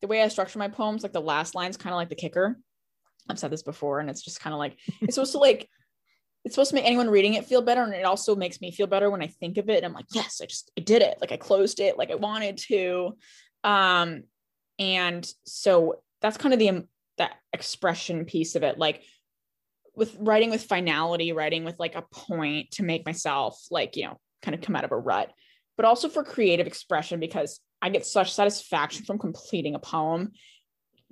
[0.00, 2.58] the way I structure my poems, like the last line's kind of like the kicker.
[3.28, 5.68] I've said this before, and it's just kind of like it's supposed to like
[6.44, 8.86] it's supposed to make anyone reading it feel better, and it also makes me feel
[8.86, 9.78] better when I think of it.
[9.78, 11.18] And I'm like, yes, I just I did it.
[11.20, 13.16] Like I closed it, like I wanted to.
[13.64, 14.22] Um,
[14.78, 18.78] and so that's kind of the um, that expression piece of it.
[18.78, 19.02] Like
[19.94, 24.18] with writing with finality writing with like a point to make myself like you know
[24.42, 25.32] kind of come out of a rut
[25.78, 30.32] but also for creative expression because i get such satisfaction from completing a poem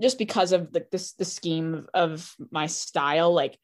[0.00, 3.32] just because of the this the scheme of, of my style.
[3.32, 3.58] Like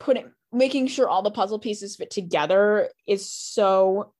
[0.00, 4.12] putting making sure all the puzzle pieces fit together is so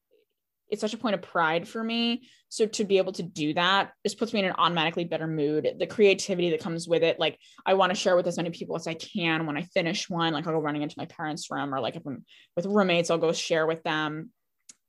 [0.70, 2.28] it's such a point of pride for me.
[2.48, 5.68] So to be able to do that just puts me in an automatically better mood.
[5.78, 8.76] The creativity that comes with it, like I want to share with as many people
[8.76, 10.32] as I can when I finish one.
[10.32, 12.24] Like I'll go running into my parents' room, or like if I'm
[12.56, 14.30] with roommates, I'll go share with them.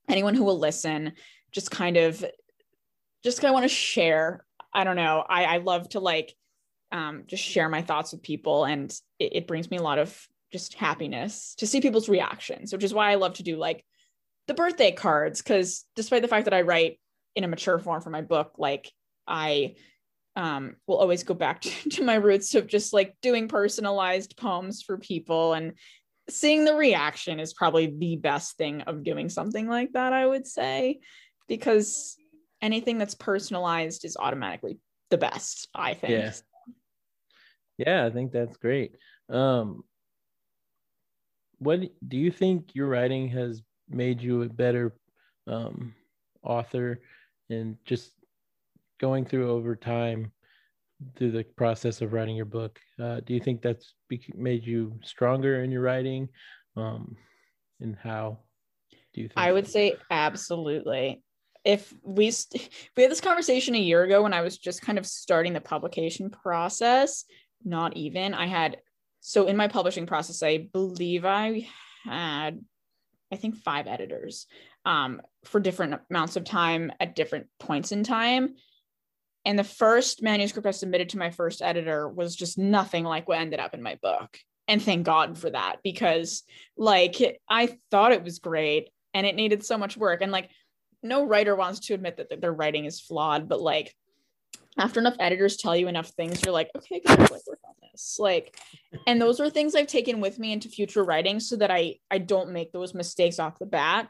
[0.07, 1.13] Anyone who will listen,
[1.51, 2.23] just kind of,
[3.23, 4.43] just kind of want to share.
[4.73, 5.23] I don't know.
[5.27, 6.35] I I love to like,
[6.91, 10.17] um, just share my thoughts with people, and it, it brings me a lot of
[10.51, 13.85] just happiness to see people's reactions, which is why I love to do like
[14.49, 16.99] the birthday cards because despite the fact that I write
[17.35, 18.91] in a mature form for my book, like
[19.27, 19.75] I
[20.35, 24.81] um, will always go back to, to my roots of just like doing personalized poems
[24.81, 25.73] for people and
[26.29, 30.47] seeing the reaction is probably the best thing of doing something like that, I would
[30.47, 30.99] say,
[31.47, 32.17] because
[32.59, 34.79] anything that's personalized is automatically
[35.11, 36.11] the best, I think.
[36.11, 36.31] Yeah.
[37.77, 38.95] Yeah, I think that's great.
[39.29, 39.83] Um,
[41.59, 44.95] what do you think your writing has made you a better
[45.47, 45.93] um,
[46.43, 47.01] author
[47.49, 48.11] and just
[48.99, 50.31] going through over time
[51.15, 53.93] through the process of writing your book uh, do you think that's
[54.35, 56.27] made you stronger in your writing
[56.75, 57.15] um,
[57.79, 58.37] and how
[59.13, 61.21] do you think i would say absolutely.
[61.65, 64.97] If we st- we had this conversation a year ago when i was just kind
[64.97, 67.25] of starting the publication process
[67.63, 68.77] not even i had
[69.19, 71.67] so in my publishing process i believe i
[72.05, 72.59] had
[73.31, 74.47] I think five editors
[74.85, 78.55] um, for different amounts of time at different points in time.
[79.45, 83.39] And the first manuscript I submitted to my first editor was just nothing like what
[83.39, 84.37] ended up in my book.
[84.67, 86.43] And thank God for that because,
[86.77, 87.15] like,
[87.49, 90.21] I thought it was great and it needed so much work.
[90.21, 90.51] And, like,
[91.01, 93.95] no writer wants to admit that their writing is flawed, but, like,
[94.79, 98.17] after enough editors tell you enough things, you're like, okay, good, like work on this.
[98.19, 98.57] Like,
[99.05, 102.17] and those are things I've taken with me into future writing so that I I
[102.17, 104.09] don't make those mistakes off the bat.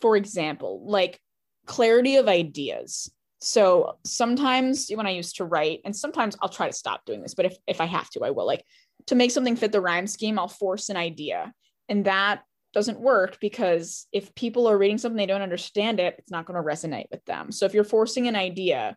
[0.00, 1.18] For example, like
[1.66, 3.10] clarity of ideas.
[3.40, 7.34] So sometimes when I used to write, and sometimes I'll try to stop doing this,
[7.34, 8.46] but if if I have to, I will.
[8.46, 8.64] Like
[9.06, 11.52] to make something fit the rhyme scheme, I'll force an idea.
[11.88, 16.30] And that doesn't work because if people are reading something they don't understand it, it's
[16.30, 17.52] not going to resonate with them.
[17.52, 18.96] So if you're forcing an idea,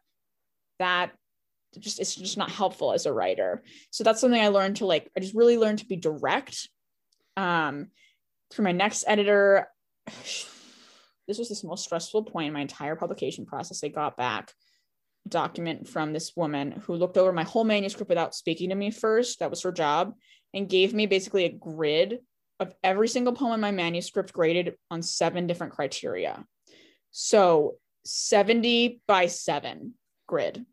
[0.80, 1.12] that
[1.80, 3.64] just it's just not helpful as a writer.
[3.92, 6.70] So that's something i learned to like i just really learned to be direct.
[7.38, 7.88] Um
[8.54, 9.68] for my next editor
[11.28, 13.84] this was the most stressful point in my entire publication process.
[13.84, 14.54] I got back
[15.26, 18.92] a document from this woman who looked over my whole manuscript without speaking to me
[18.92, 19.40] first.
[19.40, 20.14] That was her job
[20.54, 22.20] and gave me basically a grid
[22.60, 26.46] of every single poem in my manuscript graded on seven different criteria.
[27.12, 29.94] So 70 by 7
[30.28, 30.66] grid.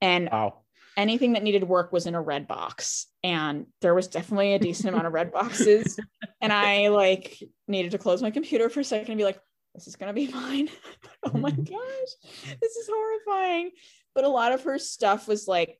[0.00, 0.62] And Wow.
[0.96, 3.06] anything that needed work was in a red box.
[3.22, 5.98] And there was definitely a decent amount of red boxes.
[6.40, 9.38] And i like needed to close my computer for a second and be like
[9.76, 10.68] this is going to be fine
[11.22, 11.62] oh my mm-hmm.
[11.62, 13.70] gosh this is horrifying.
[14.12, 15.78] But a lot of her stuff was like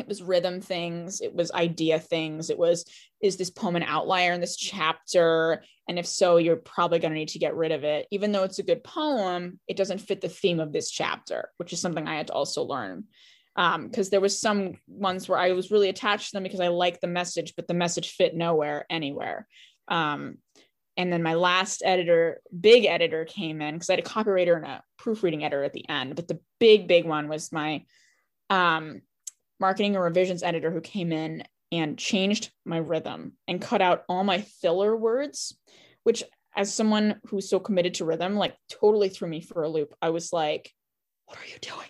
[0.00, 2.84] it was rhythm things it was idea things it was
[3.22, 7.18] is this poem an outlier in this chapter and if so you're probably going to
[7.18, 10.20] need to get rid of it even though it's a good poem it doesn't fit
[10.20, 13.04] the theme of this chapter which is something i had to also learn
[13.56, 16.68] because um, there was some ones where I was really attached to them because I
[16.68, 19.46] liked the message, but the message fit nowhere anywhere.
[19.88, 20.38] Um,
[20.96, 24.66] and then my last editor, big editor, came in because I had a copywriter and
[24.66, 26.14] a proofreading editor at the end.
[26.14, 27.84] But the big, big one was my
[28.50, 29.02] um,
[29.60, 34.24] marketing and revisions editor who came in and changed my rhythm and cut out all
[34.24, 35.56] my filler words,
[36.02, 36.24] which,
[36.56, 39.94] as someone who's so committed to rhythm, like totally threw me for a loop.
[40.02, 40.72] I was like,
[41.26, 41.86] what are you doing?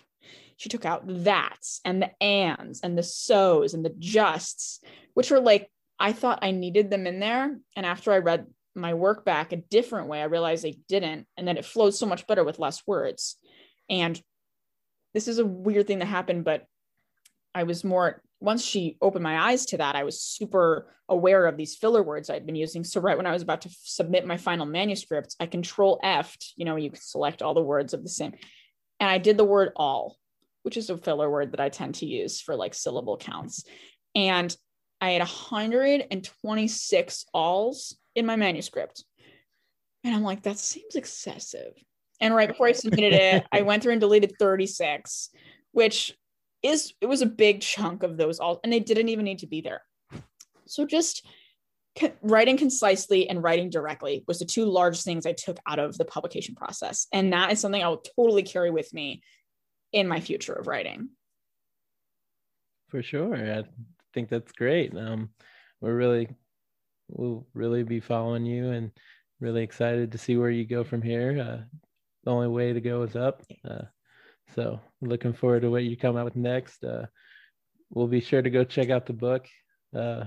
[0.61, 4.79] she took out that's and the ands and the so's and the justs,
[5.15, 5.67] which were like,
[5.99, 7.57] I thought I needed them in there.
[7.75, 11.47] And after I read my work back a different way, I realized I didn't, and
[11.47, 13.37] that it flows so much better with less words.
[13.89, 14.21] And
[15.15, 16.67] this is a weird thing that happened, but
[17.53, 21.57] I was more once she opened my eyes to that, I was super aware of
[21.57, 22.83] these filler words I'd been using.
[22.91, 26.35] So right when I was about to f- submit my final manuscript, I control F,
[26.55, 28.33] you know, you can select all the words of the same.
[28.99, 30.17] And I did the word all
[30.63, 33.65] which is a filler word that I tend to use for like syllable counts.
[34.15, 34.55] And
[34.99, 39.05] I had 126 alls in my manuscript.
[40.03, 41.73] And I'm like, that seems excessive.
[42.19, 45.29] And right before I submitted it, I went through and deleted 36,
[45.71, 46.15] which
[46.63, 49.47] is it was a big chunk of those all, and they didn't even need to
[49.47, 49.81] be there.
[50.67, 51.25] So just
[52.21, 56.05] writing concisely and writing directly was the two large things I took out of the
[56.05, 57.07] publication process.
[57.11, 59.21] And that is something I will totally carry with me
[59.91, 61.09] in my future of writing.
[62.89, 63.35] For sure.
[63.35, 63.63] I
[64.13, 64.95] think that's great.
[64.95, 65.29] Um,
[65.81, 66.29] we're really,
[67.09, 68.91] we'll really be following you and
[69.41, 71.41] really excited to see where you go from here.
[71.41, 71.77] Uh,
[72.23, 73.41] the only way to go is up.
[73.67, 73.83] Uh,
[74.55, 76.83] so looking forward to what you come out with next.
[76.83, 77.05] Uh,
[77.89, 79.47] we'll be sure to go check out the book.
[79.95, 80.25] Uh,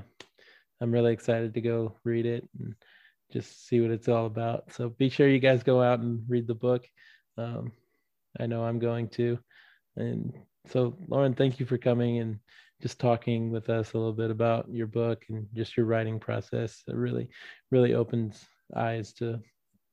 [0.81, 2.75] I'm really excited to go read it and
[3.33, 4.73] just see what it's all about.
[4.73, 6.87] So be sure you guys go out and read the book.
[7.39, 7.73] Um,
[8.39, 9.39] I know I'm going to.
[9.97, 10.33] And
[10.67, 12.39] so, Lauren, thank you for coming and
[12.83, 16.83] just talking with us a little bit about your book and just your writing process.
[16.87, 17.29] It really,
[17.71, 18.45] really opens
[18.77, 19.41] eyes to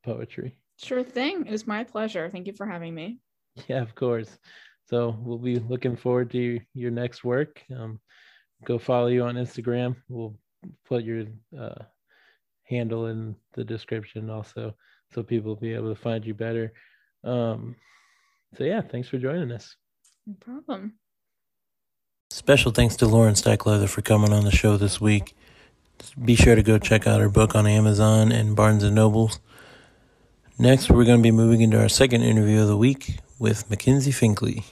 [0.04, 0.58] poetry.
[0.78, 1.46] Sure thing.
[1.46, 2.30] It was my pleasure.
[2.30, 3.20] Thank you for having me.
[3.68, 4.40] Yeah, of course.
[4.90, 7.62] So we'll be looking forward to your next work.
[7.76, 8.00] Um,
[8.66, 9.96] go follow you on Instagram.
[10.10, 10.36] We'll
[10.86, 11.26] put your
[11.58, 11.84] uh,
[12.64, 14.76] handle in the description also,
[15.14, 16.74] so people will be able to find you better.
[17.24, 17.76] Um,
[18.58, 19.76] so yeah, thanks for joining us.
[20.28, 20.96] No problem.
[22.30, 25.36] Special thanks to Lauren Stikeleather for coming on the show this week.
[26.24, 29.40] Be sure to go check out her book on Amazon and Barnes and Nobles.
[30.58, 34.12] Next, we're going to be moving into our second interview of the week with Mackenzie
[34.12, 34.64] Finklea.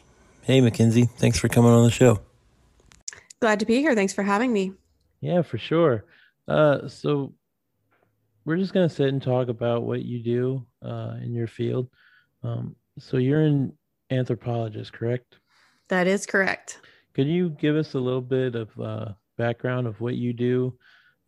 [0.43, 2.19] Hey, Mackenzie, thanks for coming on the show.
[3.39, 3.95] Glad to be here.
[3.95, 4.73] Thanks for having me.
[5.21, 6.05] Yeah, for sure.
[6.47, 7.33] Uh, so,
[8.45, 11.89] we're just going to sit and talk about what you do uh, in your field.
[12.43, 13.73] Um, so, you're an
[14.11, 15.37] anthropologist, correct?
[15.87, 16.79] That is correct.
[17.15, 20.77] Could you give us a little bit of uh, background of what you do,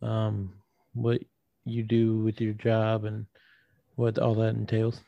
[0.00, 0.54] um,
[0.94, 1.20] what
[1.64, 3.26] you do with your job, and
[3.96, 5.00] what all that entails?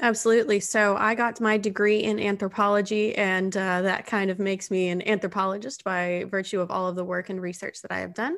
[0.00, 0.60] Absolutely.
[0.60, 5.06] So I got my degree in anthropology, and uh, that kind of makes me an
[5.08, 8.36] anthropologist by virtue of all of the work and research that I have done.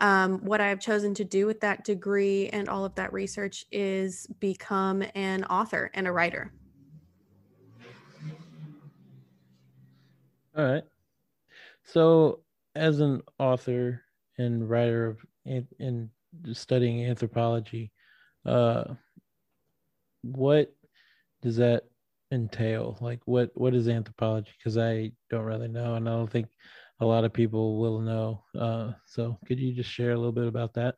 [0.00, 3.64] Um, what I have chosen to do with that degree and all of that research
[3.70, 6.52] is become an author and a writer.
[10.56, 10.84] All right.
[11.84, 12.40] So,
[12.74, 14.02] as an author
[14.38, 15.18] and writer of
[15.78, 16.10] and
[16.52, 17.92] studying anthropology,
[18.44, 18.94] uh,
[20.22, 20.74] what
[21.42, 21.84] does that
[22.32, 22.98] entail?
[23.00, 24.50] Like, what what is anthropology?
[24.58, 26.46] Because I don't really know, and I don't think
[27.00, 28.42] a lot of people will know.
[28.58, 30.96] Uh, so, could you just share a little bit about that?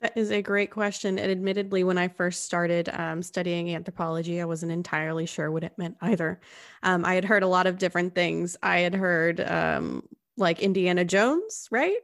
[0.00, 1.18] That is a great question.
[1.18, 5.76] And admittedly, when I first started um, studying anthropology, I wasn't entirely sure what it
[5.76, 6.40] meant either.
[6.84, 8.56] Um, I had heard a lot of different things.
[8.62, 10.04] I had heard um,
[10.36, 11.98] like Indiana Jones, right?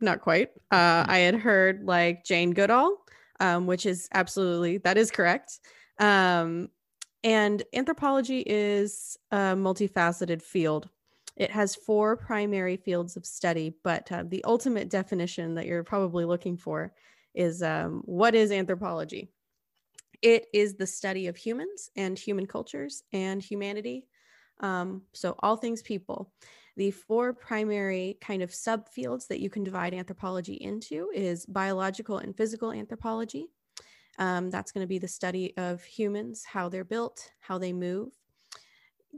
[0.00, 0.48] Not quite.
[0.70, 2.96] Uh, I had heard like Jane Goodall,
[3.38, 5.60] um, which is absolutely, that is correct.
[5.98, 6.70] Um,
[7.26, 10.88] and anthropology is a multifaceted field.
[11.36, 16.24] It has four primary fields of study, but uh, the ultimate definition that you're probably
[16.24, 16.94] looking for
[17.34, 19.28] is um, what is anthropology?
[20.22, 24.06] It is the study of humans and human cultures and humanity
[24.60, 26.32] Um, so, all things people.
[26.76, 32.36] The four primary kind of subfields that you can divide anthropology into is biological and
[32.36, 33.48] physical anthropology.
[34.18, 38.12] Um, that's going to be the study of humans, how they're built, how they move.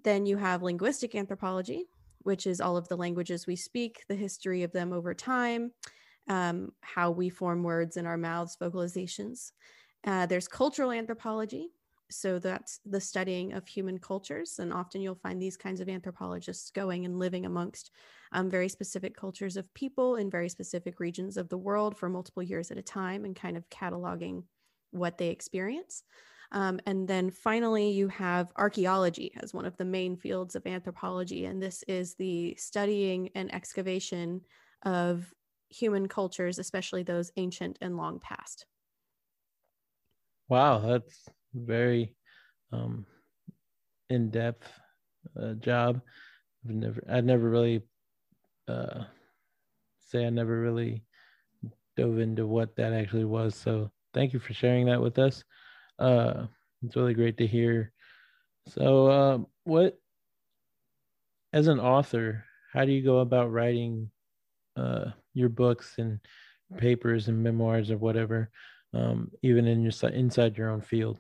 [0.05, 1.87] Then you have linguistic anthropology,
[2.21, 5.73] which is all of the languages we speak, the history of them over time,
[6.29, 9.53] um, how we form words in our mouths, vocalizations.
[10.05, 11.71] Uh, there's cultural anthropology,
[12.11, 16.71] so that's the studying of human cultures and often you'll find these kinds of anthropologists
[16.71, 17.91] going and living amongst
[18.33, 22.43] um, very specific cultures of people in very specific regions of the world for multiple
[22.43, 24.43] years at a time and kind of cataloging
[24.91, 26.03] what they experience
[26.53, 31.45] um, and then finally you have archaeology as one of the main fields of anthropology
[31.45, 34.41] and this is the studying and excavation
[34.85, 35.33] of
[35.69, 38.67] human cultures especially those ancient and long past
[40.49, 42.15] wow that's very
[42.73, 43.07] um,
[44.11, 44.69] in depth
[45.41, 46.01] uh, job.
[46.65, 47.83] I've never, I never really
[48.67, 49.05] uh,
[50.01, 51.05] say I never really
[51.97, 53.55] dove into what that actually was.
[53.55, 55.45] So thank you for sharing that with us.
[55.99, 56.47] Uh,
[56.83, 57.93] it's really great to hear.
[58.69, 59.99] So, uh, what,
[61.53, 64.11] as an author, how do you go about writing
[64.77, 66.21] uh, your books and
[66.77, 68.51] papers and memoirs or whatever,
[68.95, 71.19] um, even in your inside your own field?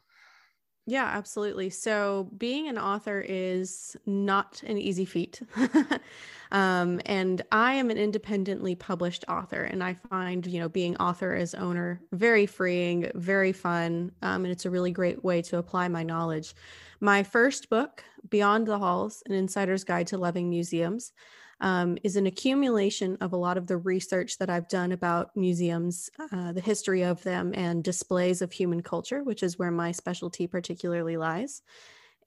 [0.88, 1.68] Yeah, absolutely.
[1.68, 5.42] So being an author is not an easy feat.
[6.50, 11.34] um, and I am an independently published author, and I find, you know, being author
[11.34, 15.88] as owner very freeing, very fun, um, and it's a really great way to apply
[15.88, 16.54] my knowledge.
[17.00, 21.12] My first book, Beyond the Halls An Insider's Guide to Loving Museums,
[21.60, 26.08] um, is an accumulation of a lot of the research that I've done about museums,
[26.32, 30.46] uh, the history of them, and displays of human culture, which is where my specialty
[30.46, 31.62] particularly lies.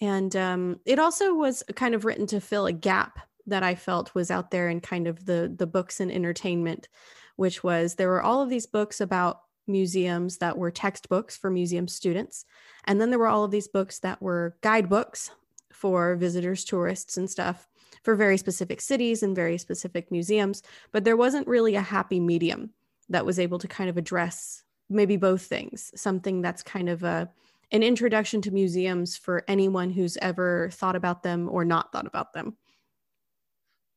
[0.01, 4.13] And um, it also was kind of written to fill a gap that I felt
[4.15, 6.89] was out there in kind of the the books and entertainment,
[7.35, 11.87] which was there were all of these books about museums that were textbooks for museum
[11.87, 12.45] students,
[12.85, 15.31] and then there were all of these books that were guidebooks
[15.71, 17.67] for visitors, tourists, and stuff
[18.03, 22.71] for very specific cities and very specific museums, but there wasn't really a happy medium
[23.09, 27.29] that was able to kind of address maybe both things, something that's kind of a
[27.73, 32.33] an introduction to museums for anyone who's ever thought about them or not thought about
[32.33, 32.57] them.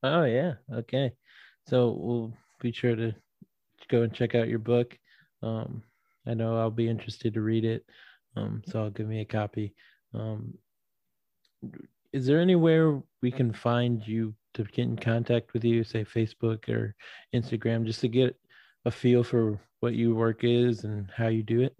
[0.04, 1.12] Oh yeah, okay.
[1.66, 3.14] So we'll be sure to
[3.88, 4.96] go and check out your book.
[5.42, 5.82] Um,
[6.26, 7.84] I know I'll be interested to read it,
[8.36, 9.74] um, so I'll give me a copy.
[10.14, 10.54] Um,
[12.14, 16.68] is there anywhere we can find you to get in contact with you, say Facebook
[16.68, 16.94] or
[17.34, 18.36] Instagram, just to get
[18.84, 21.76] a feel for what your work is and how you do it?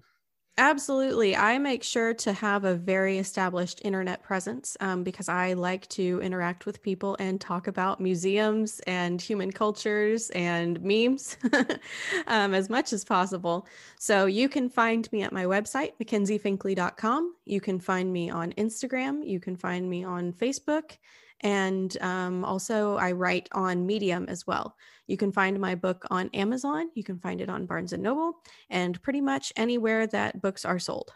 [0.57, 1.35] Absolutely.
[1.35, 6.21] I make sure to have a very established internet presence um, because I like to
[6.23, 11.37] interact with people and talk about museums and human cultures and memes
[12.29, 13.67] um, as much as possible.
[13.99, 17.35] So you can find me at my website, mackenziefinklea.com.
[17.47, 19.27] You can find me on Instagram.
[19.27, 20.99] You can find me on Facebook.
[21.41, 24.77] And um, also, I write on Medium as well.
[25.07, 26.91] You can find my book on Amazon.
[26.95, 30.79] You can find it on Barnes and Noble, and pretty much anywhere that books are
[30.79, 31.13] sold.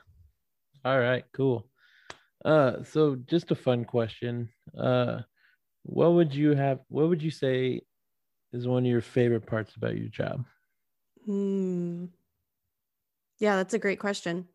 [0.85, 1.69] All right, cool.
[2.45, 4.49] Uh, so just a fun question.
[4.77, 5.23] Uh,
[5.83, 6.81] what would you have?
[6.89, 7.81] What would you say
[8.53, 10.45] is one of your favorite parts about your job?
[11.25, 12.07] Hmm.
[13.39, 14.49] Yeah, that's a great question.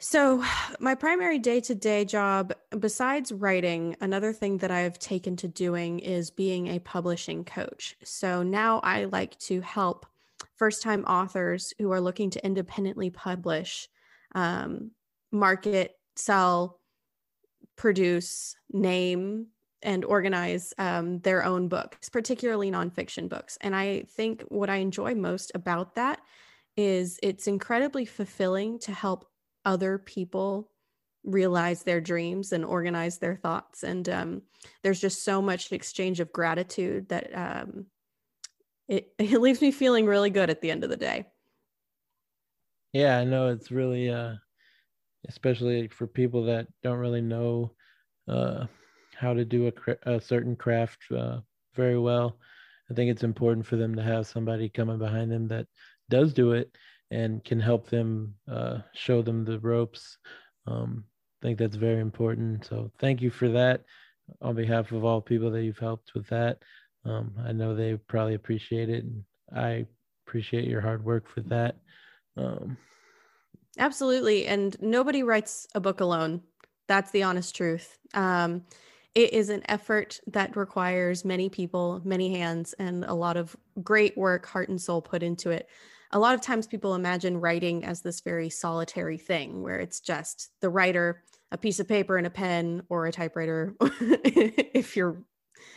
[0.00, 0.42] So,
[0.80, 6.00] my primary day to day job, besides writing, another thing that I've taken to doing
[6.00, 7.96] is being a publishing coach.
[8.02, 10.06] So now I like to help
[10.56, 13.88] first time authors who are looking to independently publish,
[14.34, 14.90] um,
[15.30, 16.80] market, sell,
[17.76, 19.48] produce, name,
[19.82, 23.56] and organize um, their own books, particularly nonfiction books.
[23.60, 26.20] And I think what I enjoy most about that
[26.76, 29.29] is it's incredibly fulfilling to help
[29.64, 30.70] other people
[31.24, 33.82] realize their dreams and organize their thoughts.
[33.82, 34.42] And um,
[34.82, 37.86] there's just so much exchange of gratitude that um,
[38.88, 41.26] it, it leaves me feeling really good at the end of the day.
[42.92, 44.34] Yeah i know it's really uh
[45.28, 47.70] especially for people that don't really know
[48.26, 48.66] uh
[49.20, 51.40] how to do a, a certain craft uh,
[51.74, 52.38] very well.
[52.90, 55.66] I think it's important for them to have somebody coming behind them that
[56.08, 56.74] does do it
[57.10, 60.18] and can help them uh, show them the ropes.
[60.66, 61.04] Um,
[61.42, 62.66] I think that's very important.
[62.66, 63.84] So thank you for that
[64.40, 66.58] on behalf of all people that you've helped with that.
[67.04, 69.86] Um, I know they probably appreciate it, and I
[70.26, 71.76] appreciate your hard work for that.
[72.36, 72.76] Um,
[73.78, 76.42] Absolutely, and nobody writes a book alone.
[76.88, 77.98] That's the honest truth.
[78.14, 78.64] Um,
[79.14, 84.16] it is an effort that requires many people, many hands, and a lot of great
[84.16, 85.68] work, heart and soul put into it.
[86.12, 90.50] A lot of times people imagine writing as this very solitary thing where it's just
[90.60, 95.22] the writer, a piece of paper and a pen or a typewriter if you're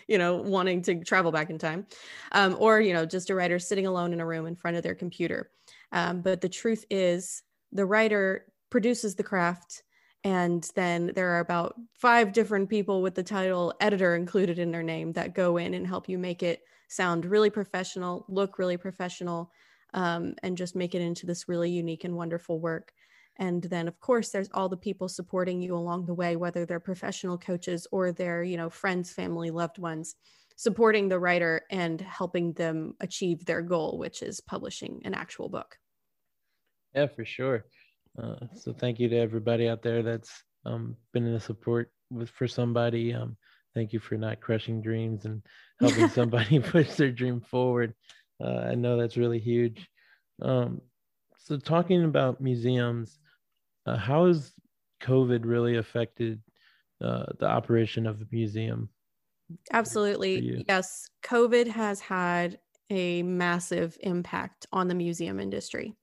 [0.07, 1.85] you know wanting to travel back in time
[2.31, 4.83] um, or you know just a writer sitting alone in a room in front of
[4.83, 5.49] their computer.
[5.91, 9.83] Um, but the truth is the writer produces the craft
[10.23, 14.83] and then there are about five different people with the title editor included in their
[14.83, 19.51] name that go in and help you make it sound really professional look really professional
[19.93, 22.91] um, and just make it into this really unique and wonderful work.
[23.37, 26.79] And then of course there's all the people supporting you along the way whether they're
[26.79, 30.15] professional coaches or they're you know friends family loved ones
[30.55, 35.77] supporting the writer and helping them achieve their goal which is publishing an actual book.
[36.93, 37.65] Yeah for sure.
[38.21, 42.29] Uh, so thank you to everybody out there that's um, been in a support with
[42.29, 43.13] for somebody.
[43.13, 43.35] Um,
[43.73, 45.41] thank you for not crushing dreams and
[45.79, 47.95] helping somebody push their dream forward
[48.43, 49.87] uh, i know that's really huge
[50.41, 50.81] um,
[51.37, 53.19] so talking about museums
[53.85, 54.53] uh, how has
[55.03, 56.41] COVID really affected
[57.01, 58.89] uh, the operation of the museum?
[59.71, 60.63] Absolutely.
[60.67, 61.09] Yes.
[61.23, 65.93] COVID has had a massive impact on the museum industry.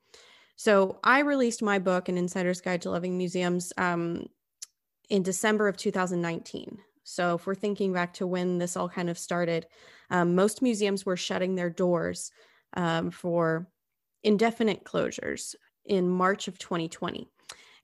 [0.57, 4.27] So I released my book, An Insider's Guide to Loving Museums, um,
[5.09, 6.79] in December of 2019.
[7.11, 9.67] So if we're thinking back to when this all kind of started,
[10.11, 12.31] um, most museums were shutting their doors
[12.75, 13.69] um, for
[14.23, 15.55] indefinite closures
[15.85, 17.29] in March of 2020.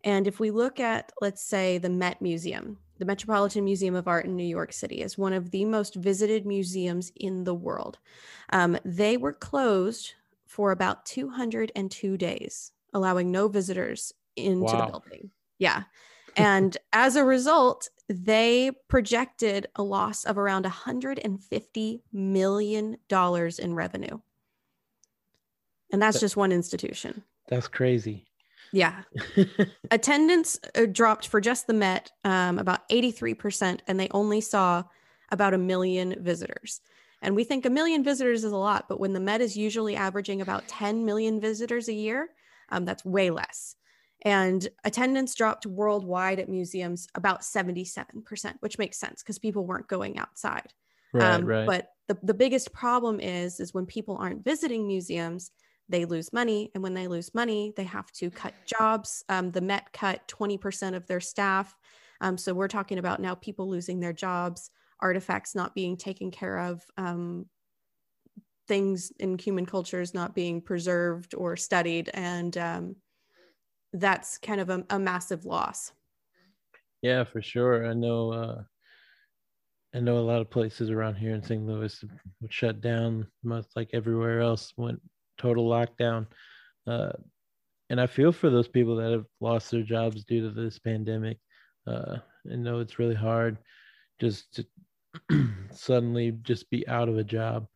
[0.05, 4.27] And if we look at, let's say, the Met Museum, the Metropolitan Museum of Art
[4.27, 7.99] in New York City is one of the most visited museums in the world.
[8.53, 10.15] Um, they were closed
[10.47, 14.87] for about 202 days, allowing no visitors into wow.
[14.87, 15.31] the building.
[15.59, 15.83] Yeah.
[16.37, 24.19] And as a result, they projected a loss of around $150 million in revenue.
[25.93, 27.23] And that's just one institution.
[27.49, 28.27] That's crazy.
[28.73, 29.03] Yeah.
[29.91, 34.85] Attendance uh, dropped for just the Met um, about 83%, and they only saw
[35.31, 36.81] about a million visitors.
[37.23, 39.97] And we think a million visitors is a lot, but when the Met is usually
[39.97, 42.29] averaging about 10 million visitors a year,
[42.69, 43.77] um, that's way less.
[44.25, 50.19] And attendance dropped worldwide at museums about 77%, which makes sense because people weren't going
[50.19, 50.73] outside.
[51.13, 51.67] Right, um, right.
[51.67, 55.51] But the, the biggest problem is, is when people aren't visiting museums,
[55.89, 56.71] they lose money.
[56.75, 59.25] And when they lose money, they have to cut jobs.
[59.29, 61.77] Um, the Met cut 20% of their staff.
[62.21, 66.59] Um, so we're talking about now people losing their jobs, artifacts not being taken care
[66.59, 67.47] of, um,
[68.67, 72.11] things in human cultures not being preserved or studied.
[72.15, 72.97] And um,
[74.01, 75.93] that's kind of a, a, massive loss.
[77.03, 77.87] Yeah, for sure.
[77.87, 78.33] I know.
[78.33, 78.63] Uh,
[79.95, 81.65] I know a lot of places around here in St.
[81.67, 82.05] Louis
[82.41, 85.01] would shut down, most like everywhere else went
[85.39, 86.27] total lockdown.
[86.87, 87.13] Uh,
[87.89, 91.39] and I feel for those people that have lost their jobs due to this pandemic.
[91.87, 92.17] Uh,
[92.51, 93.59] I know it's really hard
[94.21, 94.61] just
[95.31, 97.67] to suddenly just be out of a job.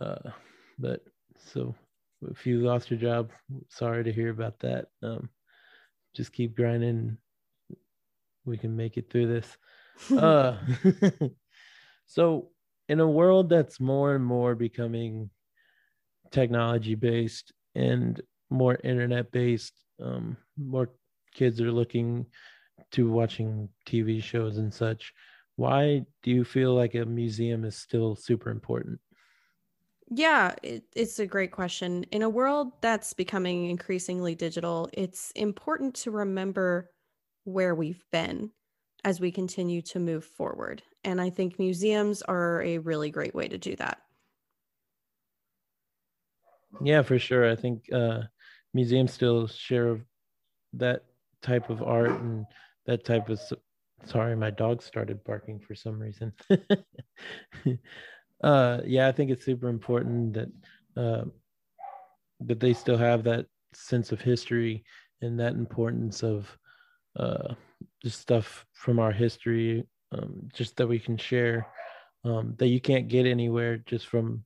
[0.00, 0.30] Uh,
[0.78, 1.00] but
[1.36, 1.74] so
[2.30, 3.30] if you lost your job,
[3.68, 4.86] sorry to hear about that.
[5.02, 5.28] Um,
[6.20, 7.16] just keep grinding.
[8.44, 9.56] We can make it through this.
[10.18, 10.58] uh,
[12.06, 12.50] so,
[12.90, 15.30] in a world that's more and more becoming
[16.30, 19.72] technology based and more internet based.
[20.02, 20.90] Um, more
[21.34, 22.26] kids are looking
[22.92, 25.14] to watching TV shows and such.
[25.56, 29.00] Why do you feel like a museum is still super important?
[30.10, 32.04] Yeah, it, it's a great question.
[32.10, 36.90] In a world that's becoming increasingly digital, it's important to remember
[37.44, 38.50] where we've been
[39.04, 40.82] as we continue to move forward.
[41.04, 43.98] And I think museums are a really great way to do that.
[46.82, 47.50] Yeah, for sure.
[47.50, 48.22] I think uh,
[48.74, 50.00] museums still share
[50.74, 51.04] that
[51.40, 52.46] type of art and
[52.86, 53.40] that type of.
[54.06, 56.32] Sorry, my dog started barking for some reason.
[58.42, 60.48] uh, yeah, I think it's super important that
[60.96, 61.24] uh,
[62.40, 64.84] that they still have that sense of history
[65.20, 66.56] and that importance of
[67.16, 67.54] uh,
[68.02, 71.66] just stuff from our history, um, just that we can share
[72.24, 74.44] um, that you can't get anywhere just from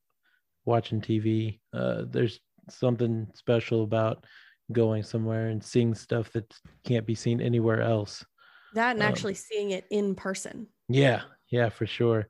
[0.65, 1.61] watching TV.
[1.73, 4.25] Uh, there's something special about
[4.73, 6.53] going somewhere and seeing stuff that
[6.85, 8.25] can't be seen anywhere else.
[8.75, 10.69] That and um, actually seeing it in person.
[10.89, 12.29] Yeah, yeah, for sure.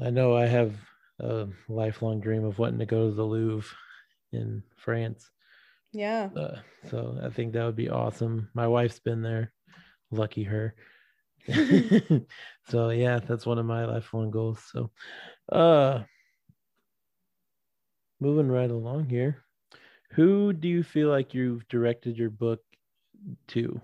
[0.00, 0.74] I know I have
[1.20, 3.76] a lifelong dream of wanting to go to the Louvre
[4.32, 5.30] in France.
[5.92, 6.30] Yeah.
[6.34, 6.56] Uh,
[6.88, 8.48] so I think that would be awesome.
[8.54, 9.52] My wife's been there
[10.10, 10.74] lucky her.
[12.68, 14.62] so yeah, that's one of my lifelong goals.
[14.72, 14.90] So
[15.50, 16.04] uh
[18.20, 19.44] moving right along here.
[20.12, 22.60] Who do you feel like you've directed your book
[23.48, 23.80] to?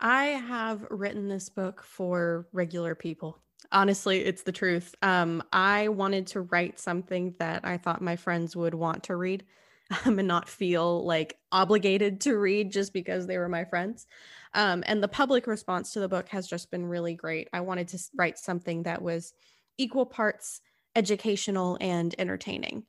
[0.00, 3.43] I have written this book for regular people.
[3.74, 4.94] Honestly, it's the truth.
[5.02, 9.44] Um, I wanted to write something that I thought my friends would want to read
[10.06, 14.06] um, and not feel like obligated to read just because they were my friends.
[14.54, 17.48] Um, and the public response to the book has just been really great.
[17.52, 19.34] I wanted to write something that was
[19.76, 20.62] equal parts
[20.96, 22.84] educational and entertaining.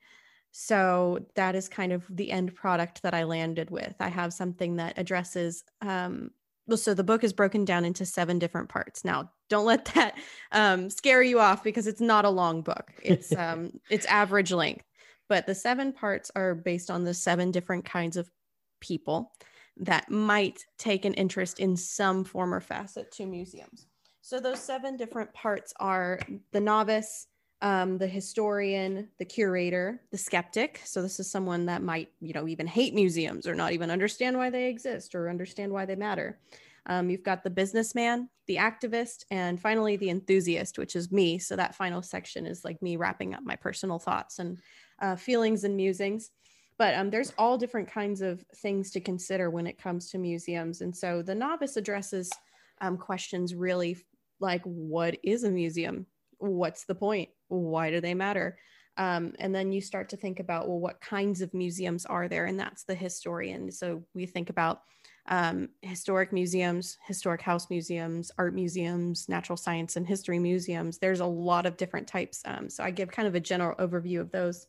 [0.52, 3.96] So that is kind of the end product that I landed with.
[4.00, 6.32] I have something that addresses um,
[6.68, 9.06] well, so the book is broken down into seven different parts.
[9.06, 10.18] Now, don't let that
[10.52, 12.92] um, scare you off because it's not a long book.
[13.04, 14.86] It's um, it's average length,
[15.30, 18.30] but the seven parts are based on the seven different kinds of
[18.80, 19.32] people
[19.78, 23.88] that might take an interest in some form or facet to museums.
[24.22, 26.20] So those seven different parts are
[26.52, 27.28] the novice,
[27.62, 30.82] um, the historian, the curator, the skeptic.
[30.84, 34.38] So this is someone that might, you know, even hate museums or not even understand
[34.38, 36.40] why they exist or understand why they matter.
[36.88, 41.40] Um, you've got the businessman, the activist, and finally the enthusiast, which is me.
[41.40, 44.58] So that final section is like me wrapping up my personal thoughts and
[45.02, 46.30] uh, feelings and musings.
[46.78, 50.82] But um, there's all different kinds of things to consider when it comes to museums.
[50.82, 52.30] And so the novice addresses
[52.82, 53.98] um, questions really
[54.40, 56.06] like what is a museum?
[56.38, 57.30] What's the point?
[57.48, 58.58] why do they matter
[58.98, 62.46] um, and then you start to think about well what kinds of museums are there
[62.46, 64.82] and that's the historian so we think about
[65.28, 70.98] um, historic museums historic house museums art museums natural science and history museums.
[70.98, 74.20] There's a lot of different types um, so i give kind of a general overview
[74.20, 74.68] of those.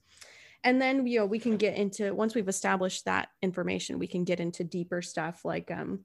[0.64, 4.24] And then you know we can get into once we've established that information we can
[4.24, 6.00] get into deeper stuff like um,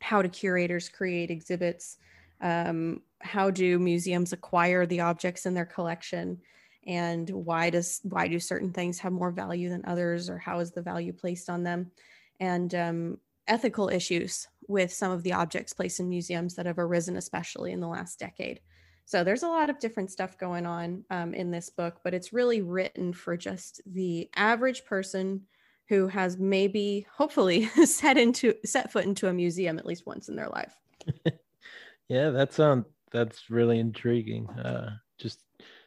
[0.00, 1.98] how do curators create exhibits?
[2.40, 6.38] Um, how do museums acquire the objects in their collection?
[6.86, 10.70] And why does why do certain things have more value than others or how is
[10.70, 11.90] the value placed on them?
[12.40, 13.18] And um,
[13.48, 17.80] ethical issues with some of the objects placed in museums that have arisen especially in
[17.80, 18.60] the last decade
[19.04, 22.32] so there's a lot of different stuff going on um, in this book but it's
[22.32, 25.42] really written for just the average person
[25.88, 30.36] who has maybe hopefully set into set foot into a museum at least once in
[30.36, 30.74] their life
[32.08, 34.48] yeah that sounds that's really intriguing.
[34.50, 35.40] Uh, just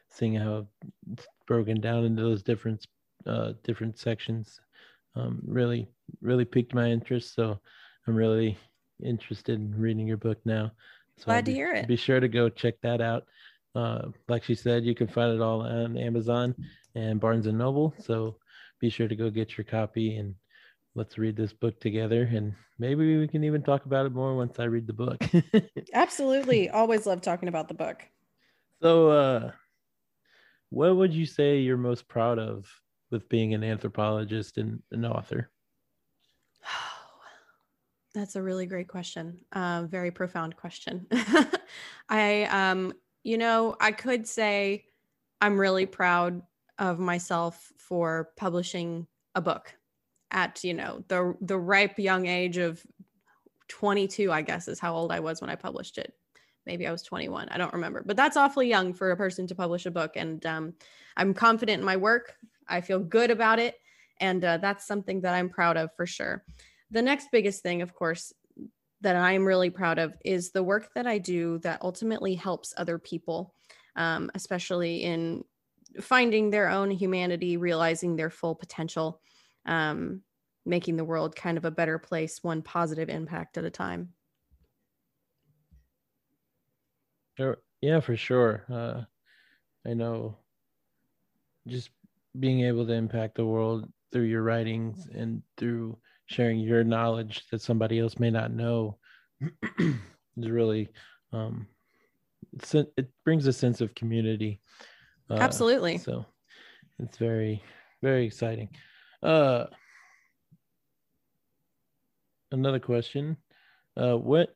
[0.09, 0.68] seeing how
[1.12, 2.86] it's broken down into those different
[3.26, 4.59] uh, different sections
[5.16, 5.88] um, really
[6.22, 7.36] really piqued my interest.
[7.36, 7.59] So
[8.07, 8.57] I'm really
[9.03, 10.72] interested in reading your book now.
[11.18, 11.88] So Glad be, to hear it.
[11.88, 13.26] Be sure to go check that out.
[13.76, 16.55] Uh, like she said, you can find it all on Amazon
[16.95, 17.93] and Barnes and Noble.
[17.99, 18.38] So
[18.80, 20.36] be sure to go get your copy and
[20.95, 24.59] let's read this book together and maybe we can even talk about it more once
[24.59, 25.24] I read the book.
[25.93, 26.70] Absolutely.
[26.70, 28.03] Always love talking about the book.
[28.82, 29.51] So uh
[30.70, 32.66] what would you say you're most proud of
[33.12, 35.49] with being an anthropologist and an author?
[38.14, 39.39] That's a really great question.
[39.53, 41.07] Uh, very profound question.
[42.09, 42.93] I um
[43.24, 44.86] you know, I could say
[45.39, 46.41] I'm really proud
[46.80, 49.76] of myself for publishing a book
[50.32, 52.82] at you know the the ripe young age of
[53.68, 56.14] 22 i guess is how old i was when i published it
[56.66, 59.55] maybe i was 21 i don't remember but that's awfully young for a person to
[59.55, 60.74] publish a book and um,
[61.18, 62.36] i'm confident in my work
[62.72, 63.76] i feel good about it
[64.19, 66.43] and uh, that's something that i'm proud of for sure
[66.91, 68.34] the next biggest thing of course
[69.01, 72.97] that i'm really proud of is the work that i do that ultimately helps other
[72.97, 73.53] people
[73.95, 75.43] um, especially in
[75.99, 79.22] finding their own humanity realizing their full potential
[79.65, 80.22] um,
[80.65, 84.09] making the world kind of a better place, one positive impact at a time.
[87.38, 87.57] Sure.
[87.82, 88.63] Yeah, for sure.
[88.69, 89.01] Uh,
[89.89, 90.38] I know
[91.67, 91.89] just
[92.39, 97.61] being able to impact the world through your writings and through sharing your knowledge that
[97.61, 98.97] somebody else may not know
[99.79, 100.89] is really
[101.34, 101.67] um,
[102.73, 104.59] it brings a sense of community.
[105.29, 105.97] Uh, Absolutely.
[105.97, 106.25] So
[106.99, 107.63] it's very,
[108.01, 108.69] very exciting.
[109.23, 109.65] Uh,
[112.51, 113.38] another question.
[113.95, 114.49] Uh, what,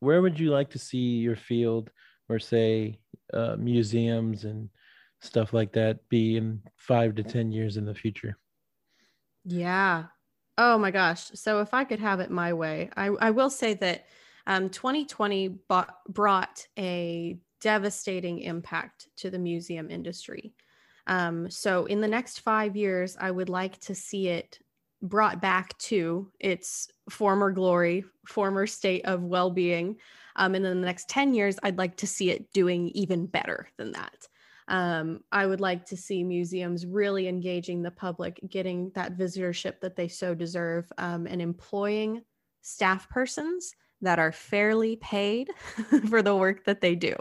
[0.00, 1.90] where would you like to see your field,
[2.28, 2.98] or say
[3.32, 4.68] uh, museums and
[5.22, 8.38] stuff like that, be in five to ten years in the future?
[9.44, 10.04] Yeah.
[10.58, 11.30] Oh my gosh.
[11.34, 14.06] So if I could have it my way, I, I will say that
[14.46, 20.54] um, 2020 bought, brought a devastating impact to the museum industry.
[21.06, 24.58] Um, so in the next five years, I would like to see it
[25.00, 29.96] brought back to its former glory, former state of well being.
[30.36, 33.68] Um, and in the next 10 years, I'd like to see it doing even better
[33.78, 34.28] than that.
[34.68, 39.96] Um, I would like to see museums really engaging the public, getting that visitorship that
[39.96, 42.22] they so deserve, um, and employing
[42.62, 45.50] staff persons that are fairly paid
[46.08, 47.14] for the work that they do.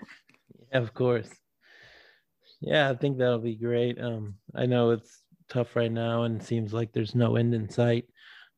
[0.71, 1.29] Yeah, of course.
[2.59, 3.99] Yeah, I think that'll be great.
[3.99, 8.05] Um, I know it's tough right now and seems like there's no end in sight,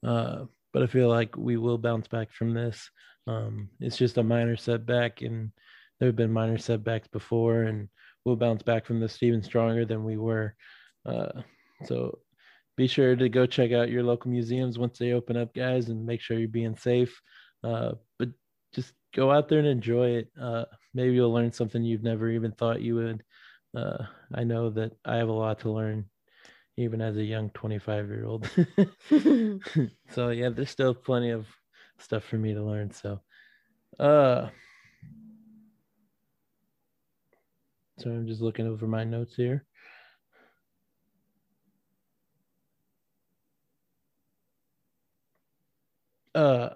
[0.06, 2.90] uh, but I feel like we will bounce back from this.
[3.28, 5.52] Um, it's just a minor setback, and
[6.00, 7.88] there have been minor setbacks before, and
[8.26, 10.56] we'll bounce back from this even stronger than we were.
[11.06, 11.42] Uh,
[11.86, 12.20] so
[12.76, 16.06] be sure to go check out your local museums once they open up, guys, and
[16.06, 17.22] make sure you're being safe.
[17.64, 18.30] Uh, but
[18.74, 20.32] just go out there and enjoy it.
[20.40, 23.24] Uh, maybe you'll learn something you've never even thought you would.
[23.76, 26.06] Uh, I know that I have a lot to learn,
[26.78, 28.50] even as a young 25 year old.
[30.10, 31.48] so yeah, there's still plenty of
[32.00, 32.92] stuff for me to learn.
[32.92, 33.22] So,
[34.00, 34.50] uh,
[37.98, 39.66] so I'm just looking over my notes here.
[46.36, 46.70] Uh,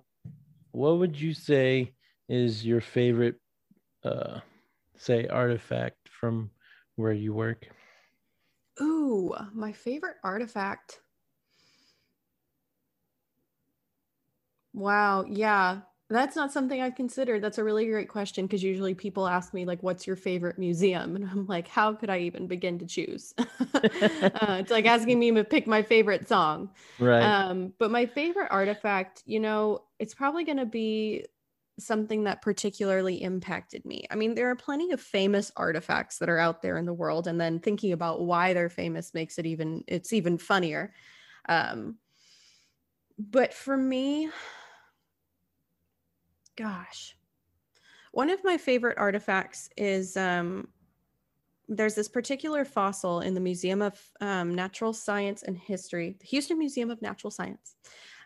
[0.71, 1.93] what would you say
[2.29, 3.35] is your favorite,
[4.03, 4.39] uh,
[4.97, 6.51] say, artifact from
[6.95, 7.67] where you work?
[8.81, 11.01] Ooh, my favorite artifact.
[14.73, 15.25] Wow.
[15.27, 15.81] Yeah.
[16.09, 17.43] That's not something I've considered.
[17.43, 21.17] That's a really great question because usually people ask me, like, what's your favorite museum?
[21.17, 23.33] And I'm like, how could I even begin to choose?
[23.37, 26.69] uh, it's like asking me to pick my favorite song.
[26.97, 27.21] Right.
[27.21, 31.25] Um, but my favorite artifact, you know, it's probably going to be
[31.79, 34.05] something that particularly impacted me.
[34.09, 37.27] I mean, there are plenty of famous artifacts that are out there in the world,
[37.27, 40.93] and then thinking about why they're famous makes it even it's even funnier.
[41.47, 41.97] Um,
[43.19, 44.29] but for me,
[46.57, 47.15] gosh,
[48.11, 50.67] one of my favorite artifacts is um,
[51.69, 56.57] there's this particular fossil in the Museum of um, Natural Science and History, the Houston
[56.57, 57.75] Museum of Natural Science.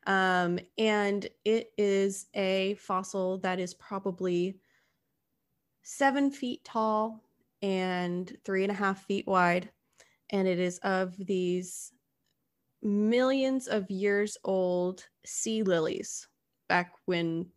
[0.07, 4.57] Um, and it is a fossil that is probably
[5.83, 7.23] seven feet tall
[7.61, 9.69] and three and a half feet wide.
[10.29, 11.91] And it is of these
[12.81, 16.27] millions of years old sea lilies
[16.67, 17.47] back when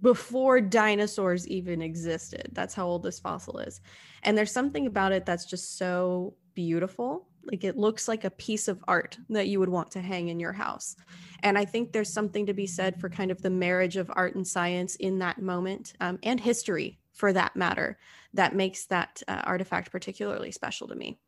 [0.00, 2.48] before dinosaurs even existed.
[2.52, 3.80] That's how old this fossil is.
[4.22, 8.68] And there's something about it that's just so beautiful like it looks like a piece
[8.68, 10.96] of art that you would want to hang in your house.
[11.42, 14.34] And I think there's something to be said for kind of the marriage of art
[14.34, 17.98] and science in that moment um, and history for that matter
[18.34, 21.18] that makes that uh, artifact particularly special to me.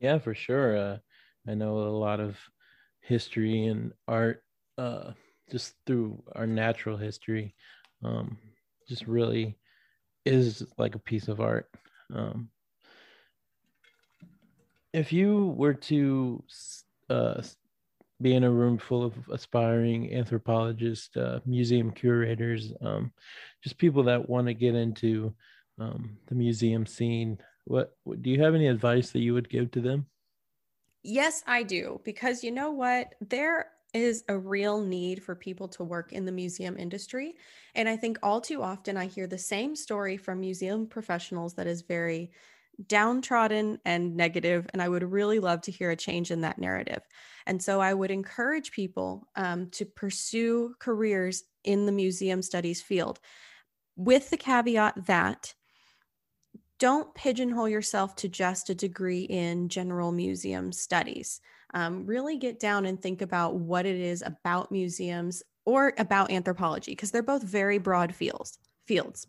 [0.00, 0.76] Yeah, for sure.
[0.76, 0.96] Uh,
[1.48, 2.36] I know a lot of
[3.00, 4.42] history and art
[4.76, 5.12] uh,
[5.50, 7.54] just through our natural history
[8.02, 8.38] um,
[8.88, 9.58] just really
[10.24, 11.68] is like a piece of art.
[12.14, 12.50] Um,
[14.92, 16.42] if you were to
[17.10, 17.42] uh,
[18.20, 23.12] be in a room full of aspiring anthropologists, uh, museum curators, um,
[23.62, 25.34] just people that want to get into
[25.78, 29.80] um, the museum scene, what, do you have any advice that you would give to
[29.80, 30.06] them?
[31.02, 32.00] Yes, I do.
[32.04, 33.14] Because you know what?
[33.20, 33.68] There
[34.02, 37.34] is a real need for people to work in the museum industry.
[37.74, 41.66] And I think all too often I hear the same story from museum professionals that
[41.66, 42.30] is very
[42.88, 47.02] downtrodden and negative, and I would really love to hear a change in that narrative.
[47.46, 53.18] And so I would encourage people um, to pursue careers in the museum studies field
[53.96, 55.54] with the caveat that
[56.78, 61.40] don't pigeonhole yourself to just a degree in general museum studies.
[61.74, 66.92] Um, really get down and think about what it is about museums or about anthropology,
[66.92, 68.58] because they're both very broad fields.
[68.86, 69.26] Fields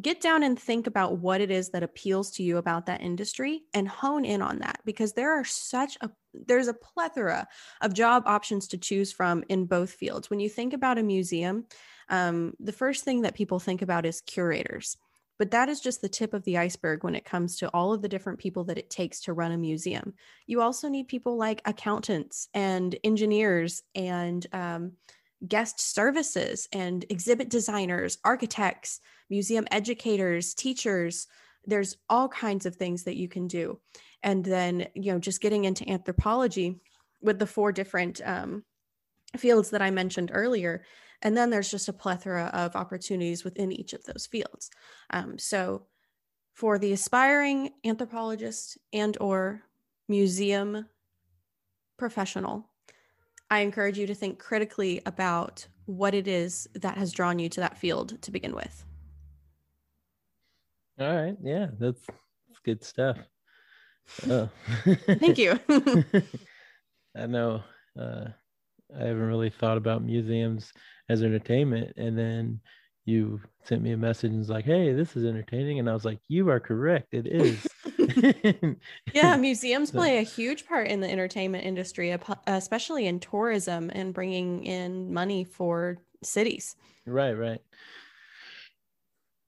[0.00, 3.62] get down and think about what it is that appeals to you about that industry
[3.74, 7.46] and hone in on that because there are such a there's a plethora
[7.80, 11.66] of job options to choose from in both fields when you think about a museum
[12.08, 14.96] um, the first thing that people think about is curators
[15.40, 18.02] but that is just the tip of the iceberg when it comes to all of
[18.02, 20.14] the different people that it takes to run a museum
[20.46, 24.92] you also need people like accountants and engineers and um,
[25.46, 31.26] guest services and exhibit designers, architects, museum educators, teachers.
[31.64, 33.80] There's all kinds of things that you can do.
[34.22, 36.80] And then, you know, just getting into anthropology
[37.22, 38.64] with the four different um,
[39.36, 40.84] fields that I mentioned earlier.
[41.22, 44.70] And then there's just a plethora of opportunities within each of those fields.
[45.10, 45.86] Um, so
[46.54, 49.62] for the aspiring anthropologist and or
[50.08, 50.86] museum
[51.98, 52.70] professional,
[53.50, 57.60] I encourage you to think critically about what it is that has drawn you to
[57.60, 58.84] that field to begin with.
[61.00, 61.36] All right.
[61.42, 63.18] Yeah, that's, that's good stuff.
[64.28, 64.46] Uh,
[65.06, 65.58] Thank you.
[67.16, 67.62] I know
[67.98, 68.26] uh,
[68.96, 70.72] I haven't really thought about museums
[71.10, 71.92] as entertainment.
[71.96, 72.60] And then
[73.04, 75.80] you sent me a message and was like, hey, this is entertaining.
[75.80, 77.08] And I was like, you are correct.
[77.12, 77.66] It is.
[79.12, 84.64] yeah, museums play a huge part in the entertainment industry, especially in tourism and bringing
[84.64, 86.76] in money for cities.
[87.06, 87.60] Right, right.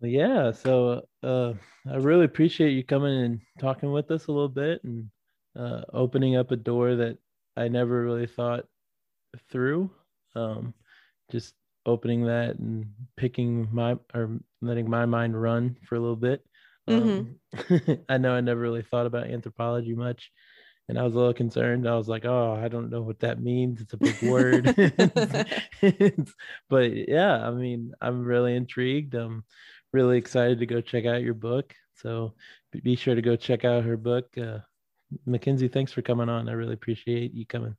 [0.00, 1.52] Yeah, so uh,
[1.88, 5.08] I really appreciate you coming and talking with us a little bit and
[5.56, 7.18] uh, opening up a door that
[7.56, 8.64] I never really thought
[9.48, 9.92] through.
[10.34, 10.74] Um,
[11.32, 11.54] just
[11.84, 16.44] opening that and picking my or letting my mind run for a little bit.
[16.88, 17.74] Mm-hmm.
[17.74, 20.30] Um, I know I never really thought about anthropology much,
[20.88, 21.88] and I was a little concerned.
[21.88, 23.80] I was like, "Oh, I don't know what that means.
[23.80, 24.66] It's a big word."
[26.68, 29.14] but yeah, I mean, I'm really intrigued.
[29.14, 29.44] I'm
[29.92, 31.74] really excited to go check out your book.
[31.96, 32.34] So
[32.82, 34.26] be sure to go check out her book.
[34.36, 34.58] Uh,
[35.26, 36.48] Mackenzie, thanks for coming on.
[36.48, 37.76] I really appreciate you coming.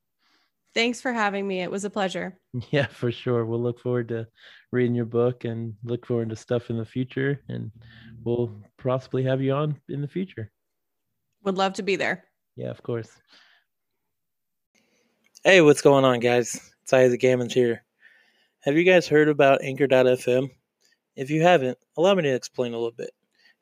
[0.74, 1.62] Thanks for having me.
[1.62, 2.38] It was a pleasure.
[2.72, 3.46] Yeah, for sure.
[3.46, 4.28] We'll look forward to
[4.72, 7.42] reading your book and look forward to stuff in the future.
[7.50, 7.72] And
[8.24, 10.52] we'll possibly have you on in the future.
[11.44, 12.26] Would love to be there.
[12.56, 13.10] Yeah, of course.
[15.44, 16.72] Hey, what's going on, guys?
[16.84, 17.84] It's Isaac Gammons here.
[18.62, 20.50] Have you guys heard about Anchor.fm?
[21.16, 23.12] If you haven't, allow me to explain a little bit.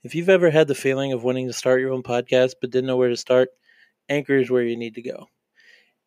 [0.04, 2.88] If you've ever had the feeling of wanting to start your own podcast but didn't
[2.88, 3.50] know where to start,
[4.10, 5.28] Anchor is where you need to go.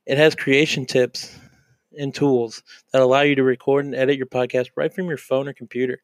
[0.07, 1.35] It has creation tips
[1.97, 5.49] and tools that allow you to record and edit your podcast right from your phone
[5.49, 6.03] or computer.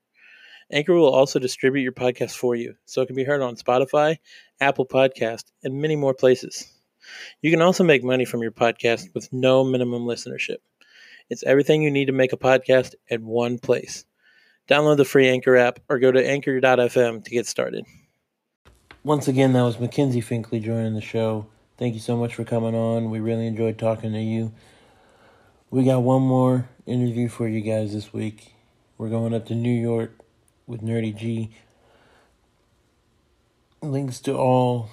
[0.72, 4.16] Anchor will also distribute your podcast for you, so it can be heard on Spotify,
[4.60, 6.72] Apple Podcast, and many more places.
[7.42, 10.58] You can also make money from your podcast with no minimum listenership.
[11.28, 14.04] It's everything you need to make a podcast at one place.
[14.68, 17.84] Download the free Anchor app or go to anchor.fm to get started.
[19.02, 21.46] Once again, that was Mackenzie Finklea joining the show.
[21.80, 23.08] Thank you so much for coming on.
[23.08, 24.52] We really enjoyed talking to you.
[25.70, 28.52] We got one more interview for you guys this week.
[28.98, 30.12] We're going up to New York
[30.66, 31.56] with Nerdy G.
[33.80, 34.90] Links to all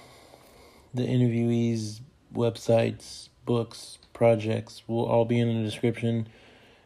[0.94, 2.00] the interviewees'
[2.34, 6.30] websites, books, projects will all be in the description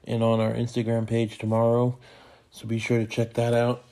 [0.04, 1.96] and on our Instagram page tomorrow.
[2.50, 3.84] So be sure to check that out.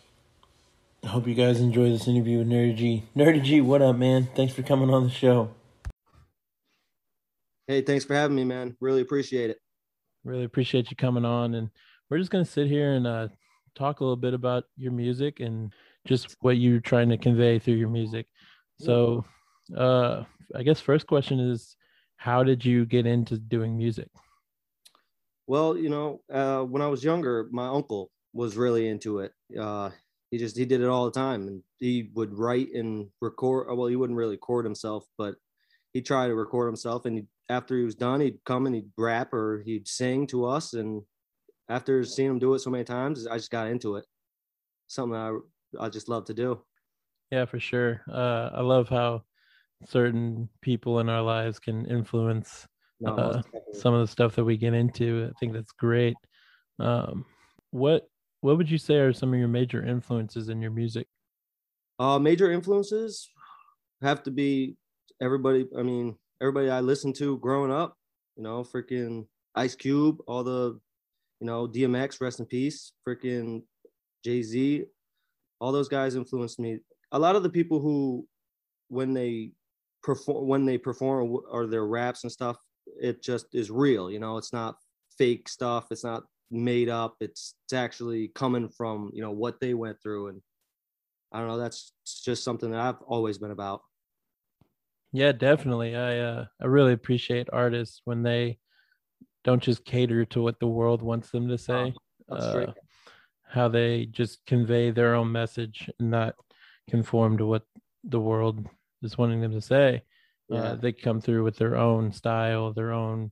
[1.04, 3.04] I hope you guys enjoy this interview with Nerdy G.
[3.16, 4.28] Nerdy G, what up, man?
[4.36, 5.52] Thanks for coming on the show.
[7.70, 8.76] Hey, thanks for having me, man.
[8.80, 9.60] Really appreciate it.
[10.24, 11.54] Really appreciate you coming on.
[11.54, 11.70] And
[12.10, 13.28] we're just going to sit here and uh,
[13.76, 15.72] talk a little bit about your music and
[16.08, 18.26] just what you're trying to convey through your music.
[18.80, 19.24] So,
[19.78, 20.24] uh,
[20.56, 21.76] I guess first question is,
[22.18, 24.10] how did you get into doing music?
[25.46, 29.32] Well, you know, uh, when I was younger, my uncle was really into it.
[29.56, 29.92] Uh,
[30.32, 33.68] he just he did it all the time, and he would write and record.
[33.78, 35.36] Well, he wouldn't really record himself, but
[35.94, 39.34] he'd try to record himself, and after he was done, he'd come and he'd rap
[39.34, 40.74] or he'd sing to us.
[40.74, 41.02] And
[41.68, 44.06] after seeing him do it so many times, I just got into it.
[44.88, 45.38] Something I
[45.80, 46.62] I just love to do.
[47.32, 48.02] Yeah, for sure.
[48.12, 49.24] Uh, I love how
[49.86, 52.68] certain people in our lives can influence
[53.00, 53.42] no, uh,
[53.74, 55.30] some of the stuff that we get into.
[55.30, 56.16] I think that's great.
[56.80, 57.26] Um,
[57.72, 58.08] what
[58.42, 61.08] what would you say are some of your major influences in your music?
[62.00, 63.30] Uh, major influences
[64.02, 64.76] have to be
[65.22, 65.68] everybody.
[65.78, 67.96] I mean, everybody I listened to growing up,
[68.36, 69.26] you know, freaking
[69.56, 70.80] Ice Cube, all the,
[71.40, 73.64] you know, DMX, rest in peace, freaking
[74.24, 74.86] Jay Z,
[75.60, 76.80] all those guys influenced me.
[77.12, 78.26] A lot of the people who,
[78.88, 79.52] when they
[80.04, 82.58] perform, when they perform or their raps and stuff,
[83.00, 84.10] it just is real.
[84.10, 84.76] You know, it's not
[85.18, 85.88] fake stuff.
[85.92, 87.16] It's not made up.
[87.20, 90.42] It's it's actually coming from you know what they went through, and
[91.32, 91.58] I don't know.
[91.58, 93.82] That's just something that I've always been about.
[95.12, 95.96] Yeah, definitely.
[95.96, 98.60] I uh, I really appreciate artists when they
[99.44, 101.94] don't just cater to what the world wants them to say.
[102.30, 102.74] Oh, uh,
[103.48, 106.36] how they just convey their own message and not
[106.90, 107.64] conform to what
[108.04, 108.68] the world
[109.02, 110.04] is wanting them to say.
[110.52, 110.62] Uh, yeah.
[110.62, 113.32] Uh, they come through with their own style, their own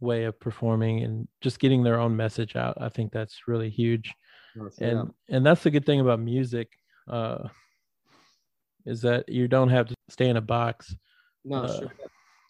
[0.00, 2.76] way of performing, and just getting their own message out.
[2.80, 4.12] I think that's really huge.
[4.80, 6.68] and and that's the good thing about music.
[7.06, 7.48] Uh,
[8.86, 10.94] is that you don't have to stay in a box.
[11.44, 11.92] No, uh, sure.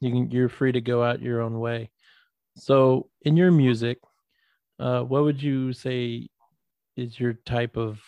[0.00, 1.90] You can you're free to go out your own way.
[2.56, 3.98] So in your music,
[4.78, 6.28] uh, what would you say
[6.96, 8.00] is your type of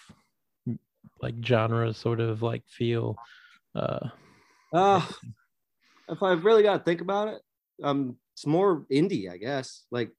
[1.22, 3.16] like genre sort of like feel?
[3.74, 4.09] Uh,
[4.72, 5.07] uh
[6.09, 7.42] if I've really got to think about it,
[7.82, 10.12] um it's more indie, I guess, like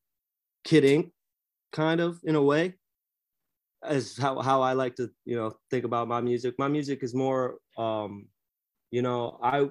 [0.63, 1.11] Kid Ink,
[1.71, 2.75] kind of in a way.
[3.83, 6.53] As how how I like to you know think about my music.
[6.59, 8.27] My music is more um,
[8.91, 9.69] you know I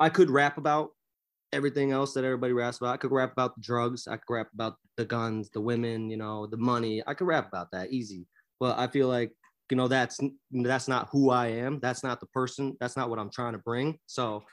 [0.00, 0.90] I could rap about
[1.52, 2.94] everything else that everybody raps about.
[2.94, 4.08] I could rap about the drugs.
[4.08, 7.02] I could rap about the guns, the women, you know, the money.
[7.06, 8.26] I could rap about that easy.
[8.58, 9.32] But I feel like
[9.70, 11.80] you know that's that's not who I am.
[11.80, 12.76] That's not the person.
[12.80, 13.98] That's not what I'm trying to bring.
[14.06, 14.44] So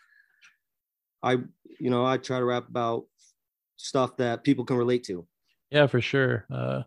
[1.21, 1.33] I
[1.79, 3.05] you know I try to rap about
[3.77, 5.27] stuff that people can relate to.
[5.71, 6.45] Yeah, for sure.
[6.53, 6.83] Uh,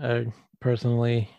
[0.00, 0.26] I
[0.60, 1.30] personally,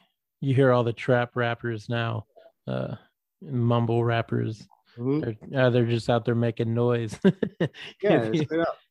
[0.41, 2.25] you hear all the trap rappers now,
[2.67, 2.95] uh,
[3.41, 4.67] mumble rappers.
[4.97, 5.19] Mm-hmm.
[5.51, 7.17] They're, uh, they're just out there making noise.
[8.01, 8.31] yeah,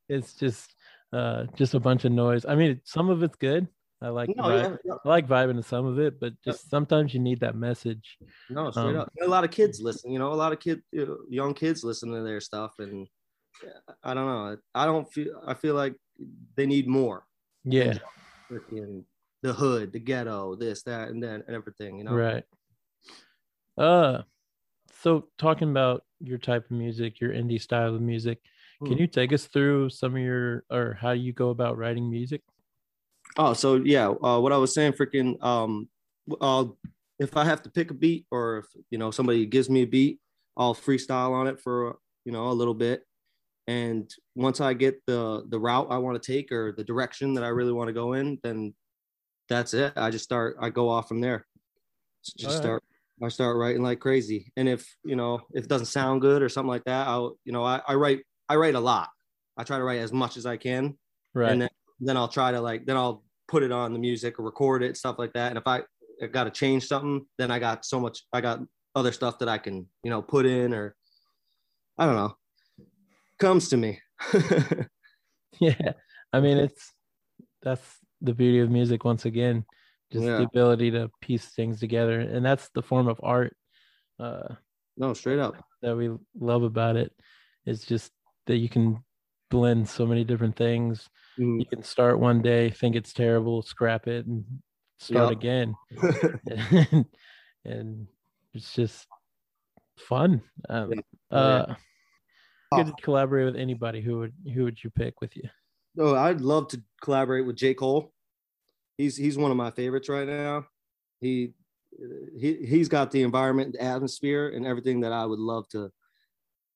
[0.08, 0.74] it's just
[1.12, 2.44] uh, just a bunch of noise.
[2.46, 3.68] I mean, some of it's good.
[4.02, 4.94] I like no, yeah, yeah.
[5.04, 6.70] I like vibing to some of it, but just yeah.
[6.70, 8.18] sometimes you need that message.
[8.50, 9.12] No, straight um, up.
[9.22, 10.12] A lot of kids listen.
[10.12, 13.08] You know, a lot of kids, you know, young kids listen to their stuff, and
[14.04, 14.56] I don't know.
[14.74, 15.40] I don't feel.
[15.46, 15.94] I feel like
[16.56, 17.24] they need more.
[17.64, 17.94] Yeah.
[18.50, 19.04] Freaking
[19.42, 21.98] the hood, the ghetto, this, that, and then and everything.
[21.98, 22.12] You know.
[22.12, 22.44] Right.
[23.78, 24.22] Uh,
[25.06, 28.40] so talking about your type of music, your indie style of music,
[28.82, 28.98] can hmm.
[28.98, 32.42] you take us through some of your or how you go about writing music?
[33.36, 35.88] Oh, so yeah, uh, what I was saying, freaking, um,
[36.40, 36.76] I'll
[37.20, 39.86] if I have to pick a beat or if you know somebody gives me a
[39.86, 40.18] beat,
[40.56, 43.04] I'll freestyle on it for you know a little bit,
[43.68, 47.44] and once I get the the route I want to take or the direction that
[47.44, 48.74] I really want to go in, then
[49.48, 49.92] that's it.
[49.94, 50.56] I just start.
[50.60, 51.46] I go off from there.
[52.36, 52.82] Just start.
[53.22, 54.52] I start writing like crazy.
[54.56, 57.52] And if you know if it doesn't sound good or something like that, I'll you
[57.52, 59.08] know I, I write I write a lot.
[59.56, 60.96] I try to write as much as I can.
[61.34, 61.50] Right.
[61.50, 64.44] And then, then I'll try to like then I'll put it on the music or
[64.44, 65.48] record it stuff like that.
[65.48, 65.82] And if I,
[66.22, 68.24] I got to change something, then I got so much.
[68.32, 68.60] I got
[68.94, 70.94] other stuff that I can you know put in or
[71.98, 72.36] I don't know
[73.38, 74.00] comes to me.
[75.60, 75.92] yeah.
[76.32, 76.92] I mean, it's
[77.62, 79.64] that's the beauty of music once again,
[80.12, 80.38] just yeah.
[80.38, 82.20] the ability to piece things together.
[82.20, 83.56] And that's the form of art.
[84.18, 84.54] Uh,
[84.96, 85.56] no, straight up.
[85.82, 87.12] That we love about it.
[87.64, 88.12] It's just
[88.46, 89.02] that you can
[89.50, 91.08] blend so many different things.
[91.38, 91.60] Mm.
[91.60, 94.44] You can start one day, think it's terrible, scrap it, and
[94.98, 95.38] start yep.
[95.38, 95.74] again.
[96.46, 97.06] and,
[97.64, 98.06] and,
[98.54, 99.06] it's just
[99.98, 100.40] fun.
[100.70, 100.94] Um,
[101.30, 101.36] yeah.
[101.36, 101.74] uh,
[102.72, 105.48] could collaborate with anybody, who would who would you pick with you?
[105.98, 107.74] Oh, I'd love to collaborate with J.
[107.74, 108.12] Cole.
[108.96, 110.66] He's he's one of my favorites right now.
[111.20, 111.52] He
[112.38, 115.90] he he's got the environment, the atmosphere, and everything that I would love to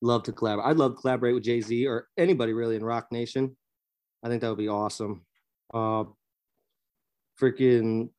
[0.03, 0.67] love to collaborate.
[0.67, 3.57] I'd love to collaborate with Jay Z or anybody really in Roc Nation.
[4.23, 5.25] I think that would be awesome.
[5.73, 6.05] Uh,
[7.41, 8.11] freaking,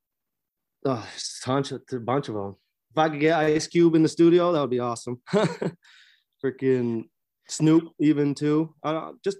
[0.86, 1.04] a
[1.46, 2.56] bunch of, a bunch of them.
[2.92, 5.22] If I could get Ice Cube in the studio, that would be awesome.
[6.44, 7.04] freaking
[7.48, 8.74] Snoop even too.
[8.84, 9.38] Uh, just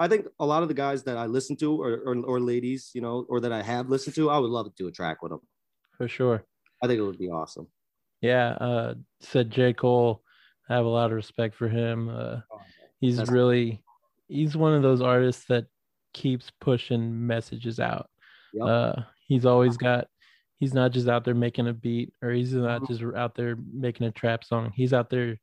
[0.00, 2.90] I think a lot of the guys that I listen to or, or, or ladies,
[2.94, 5.22] you know, or that I have listened to, I would love to do a track
[5.22, 5.40] with them.
[5.98, 6.42] For sure.
[6.82, 7.66] I think it would be awesome.
[8.22, 10.22] Yeah, uh, said J Cole.
[10.68, 12.08] I have a lot of respect for him.
[12.08, 12.40] Uh,
[13.00, 13.82] he's That's really
[14.28, 15.66] he's one of those artists that
[16.14, 18.08] keeps pushing messages out.
[18.54, 18.66] Yep.
[18.66, 20.06] Uh, he's always got
[20.58, 22.92] he's not just out there making a beat or he's not mm-hmm.
[22.92, 24.72] just out there making a trap song.
[24.74, 25.38] He's out there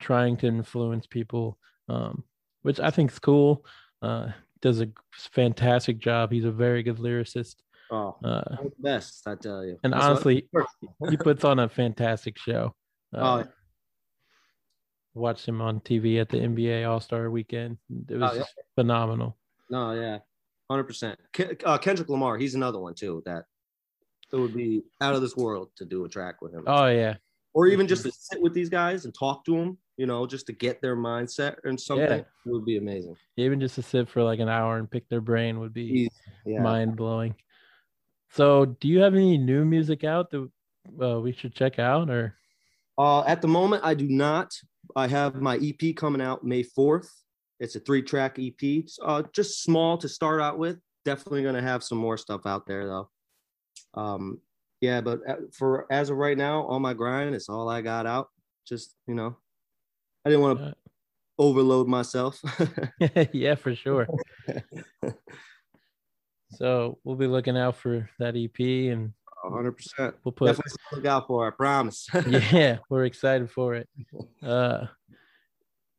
[0.00, 1.58] trying to influence people,
[1.88, 2.24] um,
[2.62, 3.64] which I think is cool.
[4.02, 6.32] Uh, does a fantastic job.
[6.32, 7.56] He's a very good lyricist.
[7.90, 9.78] Oh, uh, best, I tell you.
[9.84, 10.48] And That's honestly,
[11.10, 12.74] he puts on a fantastic show.
[13.14, 13.48] Uh, oh.
[15.14, 17.76] Watched him on TV at the NBA All Star Weekend.
[18.08, 18.44] It was oh, yeah.
[18.76, 19.36] phenomenal.
[19.68, 20.18] No, yeah,
[20.70, 21.18] hundred percent.
[21.64, 23.22] Uh, Kendrick Lamar, he's another one too.
[23.26, 23.44] That
[24.32, 26.64] it would be out of this world to do a track with him.
[26.66, 27.16] Oh yeah,
[27.52, 30.46] or even just to sit with these guys and talk to them you know, just
[30.46, 32.24] to get their mindset and something yeah.
[32.46, 33.16] would be amazing.
[33.36, 36.10] Even just to sit for like an hour and pick their brain would be
[36.46, 36.60] yeah.
[36.60, 37.34] mind blowing.
[38.30, 40.48] So, do you have any new music out that
[41.02, 42.34] uh, we should check out or?
[42.96, 44.52] Uh, at the moment, I do not.
[44.96, 47.08] I have my EP coming out May 4th.
[47.60, 50.78] It's a three track EP, uh, just small to start out with.
[51.04, 53.10] Definitely going to have some more stuff out there though.
[53.94, 54.40] Um,
[54.80, 58.04] yeah, but uh, for as of right now, on my grind, it's all I got
[58.04, 58.28] out.
[58.66, 59.36] Just, you know,
[60.24, 60.74] I didn't want to
[61.38, 62.40] overload myself.
[63.32, 64.06] yeah, for sure.
[66.52, 69.12] so we'll be looking out for that EP and
[69.42, 72.06] 100 percent we'll put definitely look out for it, I promise.
[72.52, 73.88] yeah, we're excited for it.
[74.40, 74.86] Uh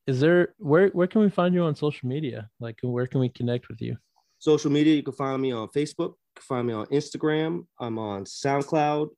[0.07, 2.49] is there where where can we find you on social media?
[2.59, 3.97] Like where can we connect with you?
[4.39, 7.97] Social media, you can find me on Facebook, you can find me on Instagram, I'm
[7.97, 9.09] on SoundCloud.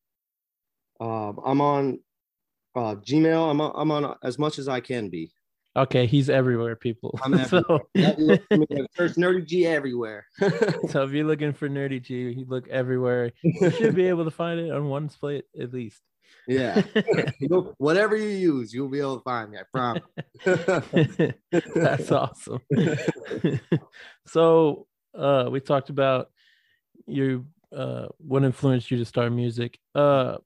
[0.99, 1.99] Um, I'm on
[2.76, 3.52] uh, Gmail.
[3.52, 5.32] I'm on, I'm on as much as I can be.
[5.78, 7.20] Okay, he's everywhere, people.
[7.22, 8.40] I'm so, everywhere.
[8.96, 10.26] Search nerdy G everywhere.
[10.90, 13.32] so if you're looking for nerdy G, you look everywhere.
[13.44, 16.02] You should be able to find it on one plate at least.
[16.48, 16.82] yeah.
[17.78, 19.58] Whatever you use, you'll be able to find me.
[19.58, 20.04] I promise.
[21.76, 22.60] That's awesome.
[24.28, 26.30] so uh we talked about
[27.06, 27.46] you
[27.76, 29.78] uh what influenced you to start music.
[29.94, 30.38] Uh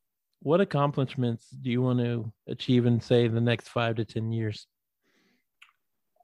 [0.42, 4.68] what accomplishments do you want to achieve in say the next five to ten years?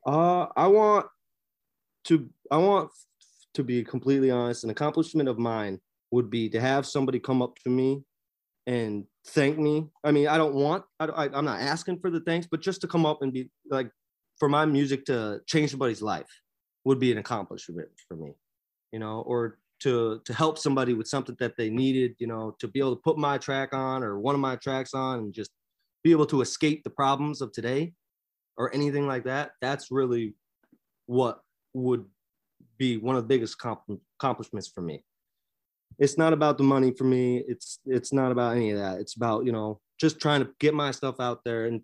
[0.05, 1.07] Uh, I want
[2.05, 2.29] to.
[2.51, 2.91] I want
[3.55, 4.63] to be completely honest.
[4.63, 5.79] An accomplishment of mine
[6.11, 8.03] would be to have somebody come up to me
[8.67, 9.87] and thank me.
[10.03, 10.85] I mean, I don't want.
[10.99, 13.49] I, I, I'm not asking for the thanks, but just to come up and be
[13.69, 13.89] like,
[14.39, 16.29] for my music to change somebody's life
[16.83, 18.33] would be an accomplishment for me.
[18.91, 22.15] You know, or to to help somebody with something that they needed.
[22.17, 24.93] You know, to be able to put my track on or one of my tracks
[24.93, 25.51] on and just
[26.03, 27.93] be able to escape the problems of today
[28.57, 30.35] or anything like that, that's really
[31.05, 31.41] what
[31.73, 32.05] would
[32.77, 33.57] be one of the biggest
[34.19, 35.03] accomplishments for me.
[35.99, 37.43] It's not about the money for me.
[37.47, 38.99] It's it's not about any of that.
[38.99, 41.81] It's about you know just trying to get my stuff out there and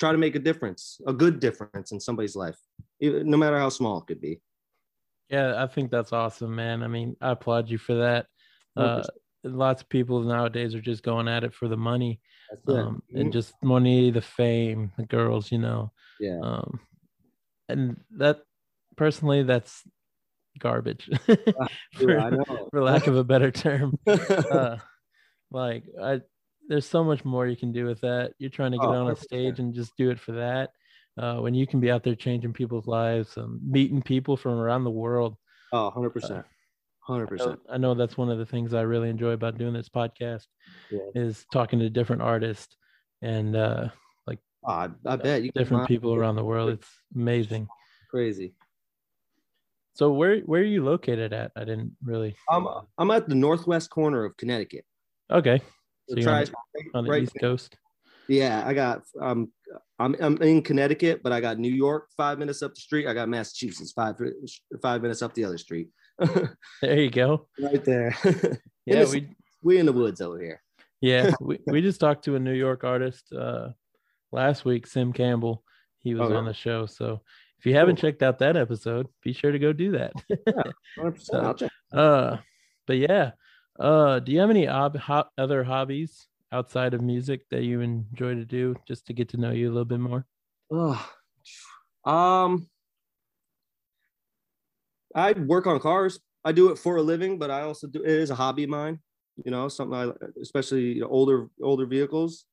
[0.00, 2.56] try to make a difference, a good difference in somebody's life,
[3.00, 4.40] no matter how small it could be.
[5.32, 6.82] Yeah, I think that's awesome, man.
[6.82, 8.26] I mean, I applaud you for that.
[8.76, 9.02] Uh,
[9.44, 12.20] lots of people nowadays are just going at it for the money
[12.68, 13.32] um, and Mhm.
[13.32, 15.90] just money, the fame, the girls, you know.
[16.20, 16.80] yeah, Um,
[17.68, 18.42] and that
[18.96, 19.84] personally, that's
[20.58, 21.08] garbage,
[21.94, 22.68] for, I know.
[22.70, 23.98] for lack of a better term.
[24.52, 24.76] Uh,
[25.50, 26.20] like, I
[26.68, 28.34] there's so much more you can do with that.
[28.38, 30.70] You're trying to get Oh, on a stage and just do it for that.
[31.18, 34.84] Uh, when you can be out there changing people's lives, um, meeting people from around
[34.84, 35.36] the world.
[35.72, 36.46] oh, 100 percent,
[37.00, 37.60] hundred I know, percent.
[37.70, 40.46] I know that's one of the things I really enjoy about doing this podcast
[40.90, 41.00] Yeah.
[41.14, 42.76] is talking to different artists
[43.20, 43.88] and uh,
[44.64, 46.70] Oh, I, I bet you different people around the world.
[46.70, 47.66] It's amazing.
[48.08, 48.54] Crazy.
[49.94, 51.50] So where where are you located at?
[51.56, 52.36] I didn't really.
[52.48, 54.84] I'm I'm at the northwest corner of Connecticut.
[55.32, 55.60] Okay,
[56.08, 56.54] so you're on the,
[56.94, 57.76] on the right East Coast.
[58.32, 59.52] Yeah, I got um
[59.98, 63.06] I'm I'm in Connecticut, but I got New York five minutes up the street.
[63.06, 64.14] I got Massachusetts five
[64.80, 65.88] five minutes up the other street.
[66.82, 67.48] There you go.
[67.60, 68.16] right there.
[68.86, 69.28] Yeah, we
[69.62, 70.60] we in the woods over here.
[71.00, 73.68] yeah we, we just talked to a New York artist uh,
[74.32, 75.62] last week, Sim Campbell.
[75.98, 76.38] He was Oh, yeah.
[76.38, 76.86] on the show.
[76.86, 77.20] So
[77.58, 78.10] if you haven't Cool.
[78.10, 80.12] checked out that episode, be sure to go do that.
[80.98, 81.44] 100%.
[81.44, 81.70] I'll check.
[81.92, 82.38] uh,
[82.88, 83.32] but yeah,
[83.78, 88.34] uh, do you have any ob- ho- other hobbies outside of music that you enjoy
[88.34, 90.26] to do, just to get to know you a little bit more?
[90.72, 90.98] Ugh.
[92.04, 92.68] Um,
[95.14, 96.20] I work on cars.
[96.44, 98.70] I do it for a living, but I also do it is a hobby of
[98.70, 98.98] mine.
[99.44, 102.44] You know, something I especially you know, older older vehicles.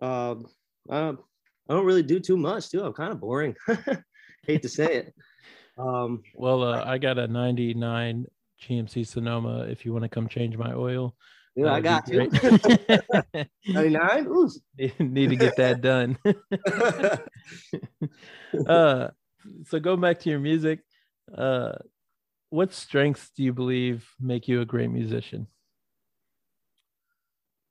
[0.00, 0.46] Um,
[0.90, 1.20] I don't,
[1.68, 2.84] I don't really do too much too.
[2.84, 3.56] I'm kind of boring.
[4.46, 5.14] Hate to say it.
[5.78, 8.26] Um, Well, uh, I got a '99
[8.62, 9.66] GMC Sonoma.
[9.68, 11.16] If you want to come change my oil,
[11.56, 12.28] yeah, I got you.
[13.66, 14.26] 99.
[14.26, 14.50] Ooh.
[14.98, 16.18] Need to get that done.
[18.68, 19.08] uh,
[19.64, 20.80] so go back to your music.
[21.34, 21.72] Uh,
[22.50, 25.46] what strengths do you believe make you a great musician?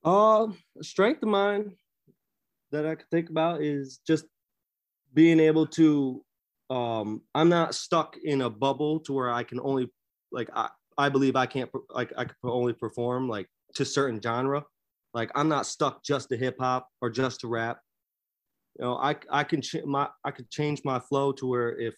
[0.03, 0.47] Uh,
[0.79, 1.75] a strength of mine
[2.71, 4.25] that I could think about is just
[5.13, 6.23] being able to.
[6.71, 9.91] Um, I'm not stuck in a bubble to where I can only
[10.31, 14.63] like I, I believe I can't like I can only perform like to certain genre.
[15.13, 17.79] Like I'm not stuck just to hip hop or just to rap.
[18.77, 21.95] You know, I I can ch- my I could change my flow to where if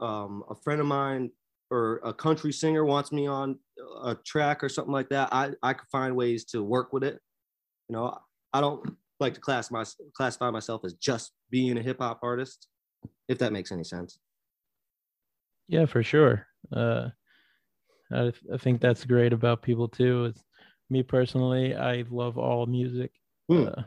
[0.00, 1.30] um, a friend of mine
[1.70, 3.58] or a country singer wants me on
[4.02, 7.20] a track or something like that, I I could find ways to work with it.
[7.88, 8.18] You know,
[8.52, 12.68] I don't like to class my classify myself as just being a hip hop artist,
[13.28, 14.18] if that makes any sense.
[15.68, 16.46] Yeah, for sure.
[16.70, 17.10] Uh,
[18.12, 20.26] I, I think that's great about people too.
[20.26, 20.44] Is
[20.90, 23.12] me personally, I love all music.
[23.48, 23.68] Hmm.
[23.68, 23.82] Uh,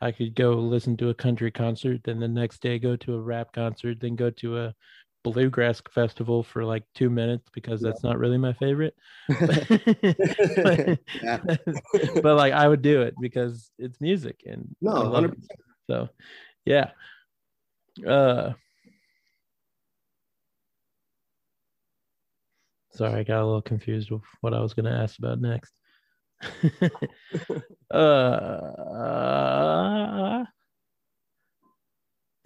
[0.00, 3.20] I could go listen to a country concert, then the next day go to a
[3.20, 4.74] rap concert, then go to a
[5.22, 7.90] bluegrass festival for like two minutes because Yeah.
[7.90, 8.94] that's not really my favorite.
[9.28, 9.66] but,
[11.22, 11.38] Yeah.
[12.22, 15.38] but, like I would do it because it's music and No, 100%.
[15.50, 15.58] it.
[15.88, 16.08] So
[16.66, 16.90] yeah.
[18.06, 18.52] Uh
[22.90, 25.72] sorry, I got a little confused with what I was gonna ask about next.
[27.90, 28.44] uh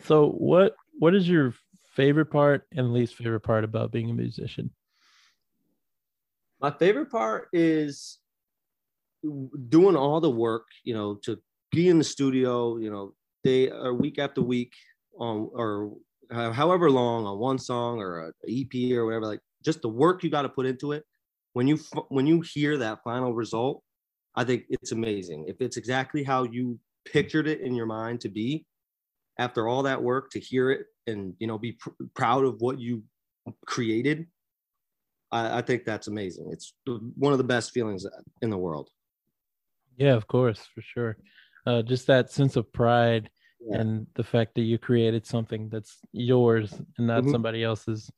[0.00, 1.54] so what what is your
[1.98, 4.70] favorite part and least favorite part about being a musician?
[6.60, 8.18] My favorite part is
[9.68, 13.14] doing all the work, you know, to be in the studio, you know,
[13.44, 14.72] day or week after week,
[15.18, 15.92] on or
[16.30, 20.30] however long on one song or a EP or whatever, like just the work you
[20.30, 21.04] got to put into it.
[21.52, 23.82] When you when you hear that final result,
[24.39, 25.47] I think it's amazing.
[25.48, 28.66] If it's exactly how you pictured it in your mind to be,
[29.36, 32.78] after all that work to hear it and you know be pr- proud of what
[32.78, 33.02] you
[33.66, 34.28] created,
[35.32, 36.51] I, I think that's amazing.
[36.52, 38.06] It's one of the best feelings
[38.40, 38.90] in the world.
[39.97, 41.16] Yeah, of course, for sure.
[41.66, 43.81] Uh, just that sense of pride yeah.
[43.81, 47.32] and the fact that you created something that's yours and not mm-hmm.
[47.32, 48.09] somebody else's.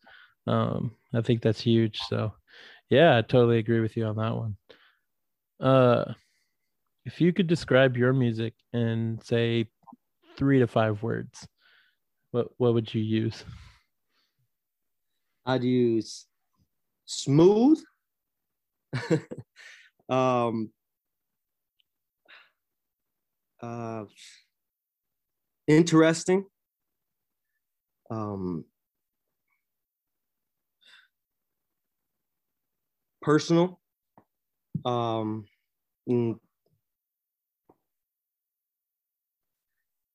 [0.47, 1.99] Um, I think that's huge.
[2.11, 2.35] So,
[2.91, 4.57] yeah, I totally agree with you on that one.
[5.61, 6.15] Uh,
[7.05, 9.67] if you could describe your music in say
[10.37, 11.47] three to five words,
[12.31, 13.45] what what would you use?
[15.45, 16.27] I'd use
[17.07, 17.83] smooth,
[20.09, 20.71] um,
[23.61, 24.05] uh,
[25.67, 26.45] interesting,
[28.11, 28.65] um,
[33.23, 33.81] personal,
[34.85, 35.47] um,
[36.11, 36.39] mm,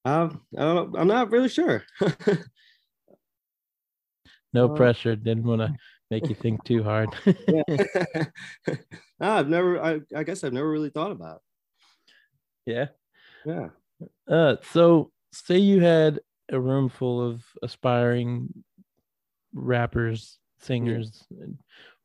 [0.05, 0.99] Um, I don't know.
[0.99, 1.84] I'm not really sure.
[4.53, 5.15] no uh, pressure.
[5.15, 5.73] Didn't want to
[6.11, 7.09] make you think too hard.
[7.26, 7.63] yeah.
[8.67, 8.76] no,
[9.19, 9.81] I've never.
[9.81, 11.41] I, I guess I've never really thought about.
[12.67, 12.73] It.
[12.73, 12.88] Yeah.
[13.45, 13.69] Yeah.
[14.27, 16.19] Uh, so say you had
[16.49, 18.53] a room full of aspiring
[19.53, 21.26] rappers, singers.
[21.31, 21.45] Yeah.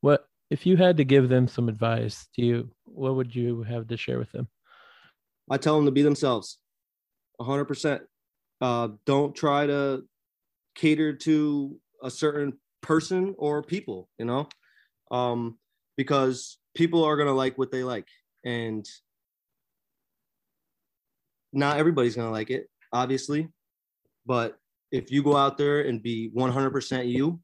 [0.00, 2.26] What if you had to give them some advice?
[2.36, 2.70] Do you?
[2.84, 4.48] What would you have to share with them?
[5.48, 6.58] I tell them to be themselves.
[7.40, 8.00] 100%.
[8.60, 10.04] Uh, don't try to
[10.74, 12.52] cater to a certain
[12.82, 14.48] person or people, you know,
[15.10, 15.58] um,
[15.96, 18.06] because people are going to like what they like.
[18.44, 18.86] And
[21.52, 23.48] not everybody's going to like it, obviously.
[24.26, 24.56] But
[24.92, 27.40] if you go out there and be 100% you,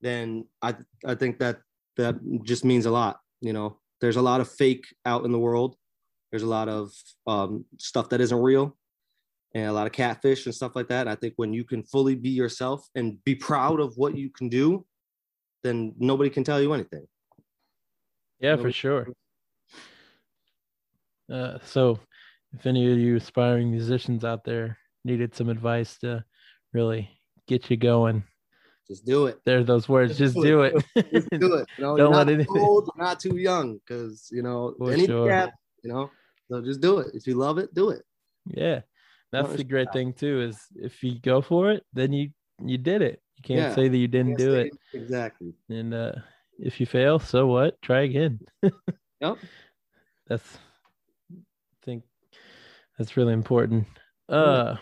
[0.00, 0.74] then I,
[1.06, 1.60] I think that
[1.96, 3.20] that just means a lot.
[3.40, 5.76] You know, there's a lot of fake out in the world.
[6.30, 6.90] There's a lot of
[7.26, 8.76] um, stuff that isn't real
[9.54, 11.06] and a lot of catfish and stuff like that.
[11.06, 14.48] I think when you can fully be yourself and be proud of what you can
[14.48, 14.84] do,
[15.62, 17.06] then nobody can tell you anything.
[18.40, 19.08] Yeah, for sure.
[21.32, 21.98] Uh, so,
[22.52, 26.24] if any of you aspiring musicians out there needed some advice to
[26.72, 27.08] really
[27.46, 28.24] get you going,
[28.86, 29.40] just do it.
[29.44, 30.18] There's those words.
[30.18, 30.74] Just, just do, it.
[30.94, 31.12] it.
[31.12, 31.68] just do it.
[31.78, 32.46] You know, Don't let it.
[32.48, 35.28] Old, not too young, because you know for any sure.
[35.28, 35.54] gap.
[35.82, 36.10] You know,
[36.48, 37.08] so just do it.
[37.14, 38.02] If you love it, do it.
[38.46, 38.80] Yeah.
[39.34, 42.30] That's the great thing too is if you go for it, then you
[42.64, 43.20] you did it.
[43.36, 44.70] You can't yeah, say that you didn't do it.
[44.92, 45.54] Exactly.
[45.68, 46.12] And uh,
[46.58, 47.80] if you fail, so what?
[47.82, 48.38] Try again.
[49.20, 49.36] yep.
[50.28, 50.58] That's
[51.32, 51.36] I
[51.84, 52.04] think
[52.96, 53.86] that's really important.
[54.28, 54.76] Uh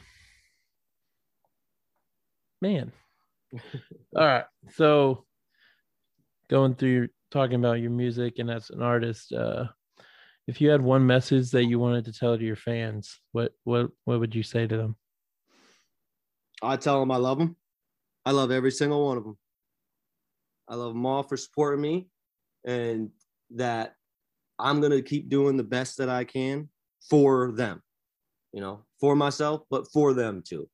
[2.60, 2.92] man.
[4.16, 4.44] All right.
[4.70, 5.24] So
[6.48, 9.66] going through talking about your music and as an artist, uh
[10.46, 13.90] if you had one message that you wanted to tell to your fans, what what
[14.04, 14.96] what would you say to them?
[16.62, 17.56] I tell them I love them.
[18.24, 19.38] I love every single one of them.
[20.68, 22.08] I love them all for supporting me,
[22.64, 23.10] and
[23.50, 23.94] that
[24.58, 26.68] I'm gonna keep doing the best that I can
[27.08, 27.82] for them.
[28.52, 30.68] You know, for myself, but for them too.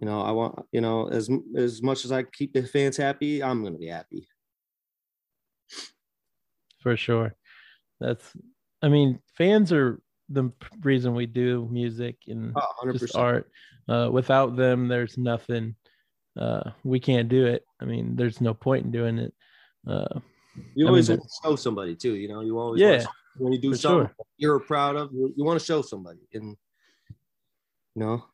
[0.00, 3.42] You know, I want you know as as much as I keep the fans happy,
[3.42, 4.28] I'm gonna be happy.
[6.86, 7.34] For sure.
[7.98, 8.24] That's,
[8.82, 10.52] I mean, fans are the
[10.82, 13.50] reason we do music and oh, just art.
[13.88, 15.74] Uh, without them, there's nothing.
[16.38, 17.64] Uh, we can't do it.
[17.80, 19.34] I mean, there's no point in doing it.
[19.86, 20.20] Uh,
[20.74, 22.14] you always I mean, want to show somebody too.
[22.14, 23.04] You know, you always yeah.
[23.36, 24.26] when you do something sure.
[24.38, 26.56] you're proud of, you, you want to show somebody, and
[27.94, 28.24] you know,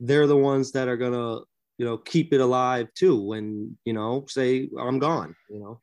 [0.00, 1.40] they're the ones that are gonna
[1.78, 3.20] you know keep it alive too.
[3.20, 5.34] When you know, say I'm gone.
[5.50, 5.80] You know.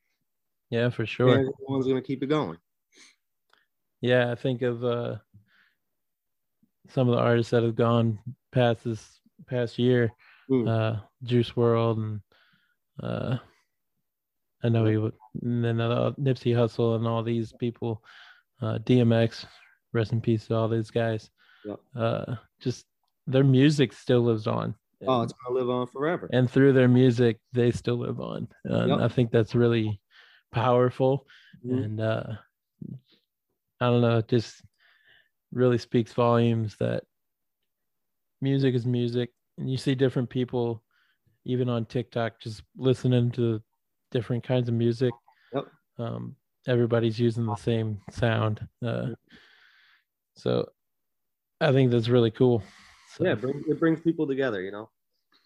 [0.69, 1.35] Yeah, for sure.
[1.37, 2.57] And one's going to keep it going.
[4.01, 5.17] Yeah, I think of uh,
[6.89, 8.17] some of the artists that have gone
[8.51, 10.11] past this past year,
[10.49, 10.67] mm.
[10.67, 12.21] uh, Juice WRLD and
[13.03, 13.37] uh,
[14.63, 18.03] I know he would, and then uh, Nipsey Hussle and all these people,
[18.61, 19.45] uh, DMX,
[19.91, 21.29] rest in peace to all these guys.
[21.65, 21.79] Yep.
[21.95, 22.85] Uh, just
[23.27, 24.75] their music still lives on.
[25.05, 26.29] Oh, it's gonna live on forever.
[26.31, 28.47] And through their music, they still live on.
[28.63, 28.99] And yep.
[28.99, 29.99] I think that's really
[30.53, 31.25] powerful
[31.65, 31.83] mm-hmm.
[31.83, 32.23] and uh
[33.81, 34.61] i don't know it just
[35.51, 37.03] really speaks volumes that
[38.41, 40.81] music is music and you see different people
[41.45, 43.61] even on tiktok just listening to
[44.11, 45.11] different kinds of music
[45.53, 45.65] yep.
[45.97, 46.35] um
[46.67, 49.07] everybody's using the same sound uh
[50.35, 50.65] so
[51.61, 52.63] i think that's really cool
[53.15, 54.61] So, Yeah, it brings, it brings people together.
[54.61, 54.89] You know.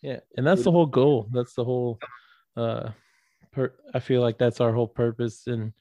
[0.02, 1.28] yeah, and that's the whole goal.
[1.32, 2.00] That's the whole.
[2.56, 2.92] Uh,
[3.52, 5.74] per, I feel like that's our whole purpose in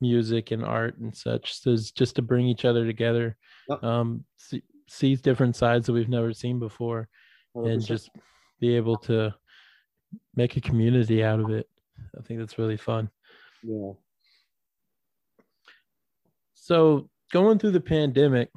[0.00, 1.60] music and art and such.
[1.66, 3.36] is just to bring each other together,
[3.68, 3.84] Yep.
[3.84, 7.08] um, see, see different sides that we've never seen before,
[7.54, 7.86] and 100%.
[7.86, 8.10] just
[8.60, 9.34] be able to
[10.34, 11.68] make a community out of it.
[12.18, 13.08] I think that's really fun.
[13.62, 13.92] yeah.
[16.54, 18.50] So going through the pandemic,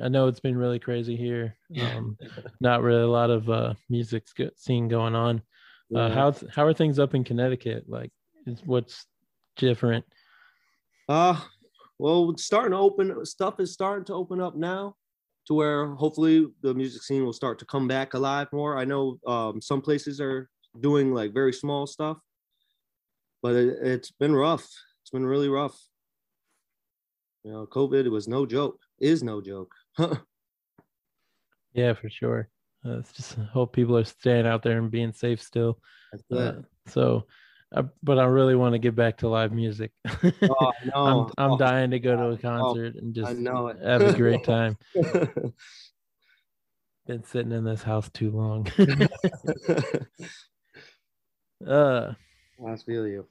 [0.00, 1.56] I know it's been really crazy here.
[1.80, 2.16] Um,
[2.60, 5.42] not really a lot of uh, music scene going on.
[5.94, 6.08] Uh, Yeah.
[6.10, 7.84] how how are things up in Connecticut?
[7.88, 8.10] Like,
[8.46, 9.06] is, what's
[9.56, 10.04] different?
[11.08, 11.40] Uh,
[11.98, 13.24] well, it's starting to open.
[13.24, 14.96] Stuff is starting to open up now,
[15.46, 18.76] to where hopefully the music scene will start to come back alive more.
[18.76, 20.50] I know um, some places are
[20.80, 22.18] doing like very small stuff,
[23.42, 24.68] but it, it's been rough.
[25.02, 25.78] It's been really rough.
[27.44, 28.80] You know, COVID was no joke.
[28.98, 29.72] Is no joke.
[31.72, 32.48] Yeah, for sure.
[32.84, 35.78] Uh, it's just hope people are staying out there and being safe still.
[36.32, 36.52] Uh,
[36.86, 37.26] so,
[37.74, 39.92] uh, but I really want to get back to live music.
[40.48, 40.92] Oh, know.
[41.04, 43.78] I'm I'm Oh, dying to go to a concert and just I know it.
[43.84, 44.76] have a great time.
[47.06, 48.68] Been sitting in this house too long.
[51.66, 52.12] uh,
[52.66, 53.26] I feel you.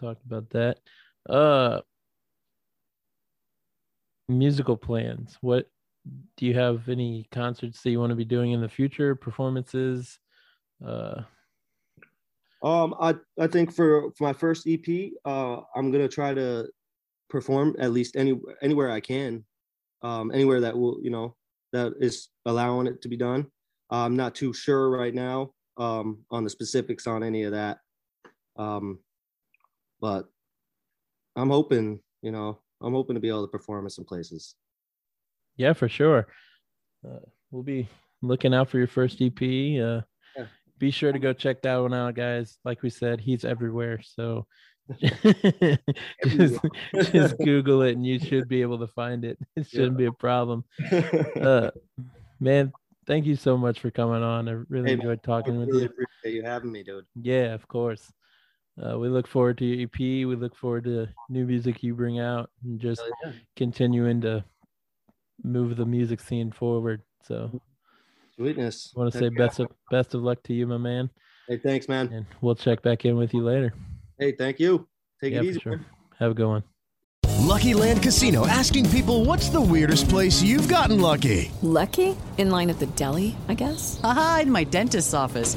[0.00, 0.78] talked about that.
[1.28, 1.80] Uh,
[4.30, 5.36] musical plans.
[5.40, 5.68] What
[6.36, 9.14] do you have any concerts that you want to be doing in the future?
[9.14, 10.18] Performances?
[10.84, 11.22] Uh,
[12.62, 16.68] Um, I I think for for my first EP, uh, I'm gonna try to
[17.28, 19.44] perform at least any anywhere I can,
[20.02, 21.36] um, anywhere that will you know
[21.72, 23.46] that is allowing it to be done.
[23.90, 27.78] I'm not too sure right now um, on the specifics on any of that,
[28.56, 28.98] um,
[30.00, 30.26] but
[31.36, 34.54] I'm hoping you know I'm hoping to be able to perform in some places.
[35.56, 36.26] yeah, for sure.
[37.06, 37.18] Uh,
[37.50, 37.88] we'll be
[38.22, 39.40] looking out for your first EP.
[39.42, 40.02] Uh,
[40.36, 40.46] Yeah.
[40.78, 42.56] Be sure to go check that one out, guys.
[42.64, 44.00] Like we said, he's everywhere.
[44.02, 44.46] So
[46.26, 46.58] just,
[47.12, 49.38] just Google it and you should be able to find it.
[49.56, 50.64] It shouldn't be a problem.
[51.40, 51.70] Uh,
[52.40, 52.72] man,
[53.06, 54.48] thank you so much for coming on.
[54.48, 55.84] I really Hey, enjoyed I talking with you.
[55.86, 57.04] appreciate you having me, dude.
[57.20, 58.10] Yeah, of course.
[58.78, 59.98] Uh, we look forward to your EP.
[59.98, 63.32] We look forward to new music you bring out and just yeah.
[63.56, 64.44] continuing to
[65.42, 67.02] move the music scene forward.
[67.24, 67.60] So
[68.36, 68.92] Sweetness.
[68.96, 71.10] I want to say best of best of luck to you, my man.
[71.46, 72.10] Hey, thanks, man.
[72.12, 73.74] And we'll check back in with you later.
[74.18, 74.88] Hey, thank you.
[75.22, 75.60] Take yeah, it easy.
[75.60, 75.84] sure.
[76.18, 76.64] Have a good one.
[77.40, 81.50] Lucky Land Casino asking people what's the weirdest place you've gotten lucky?
[81.62, 82.16] Lucky?
[82.38, 84.00] In line at the deli, I guess?
[84.04, 85.56] Aha, in my dentist's office.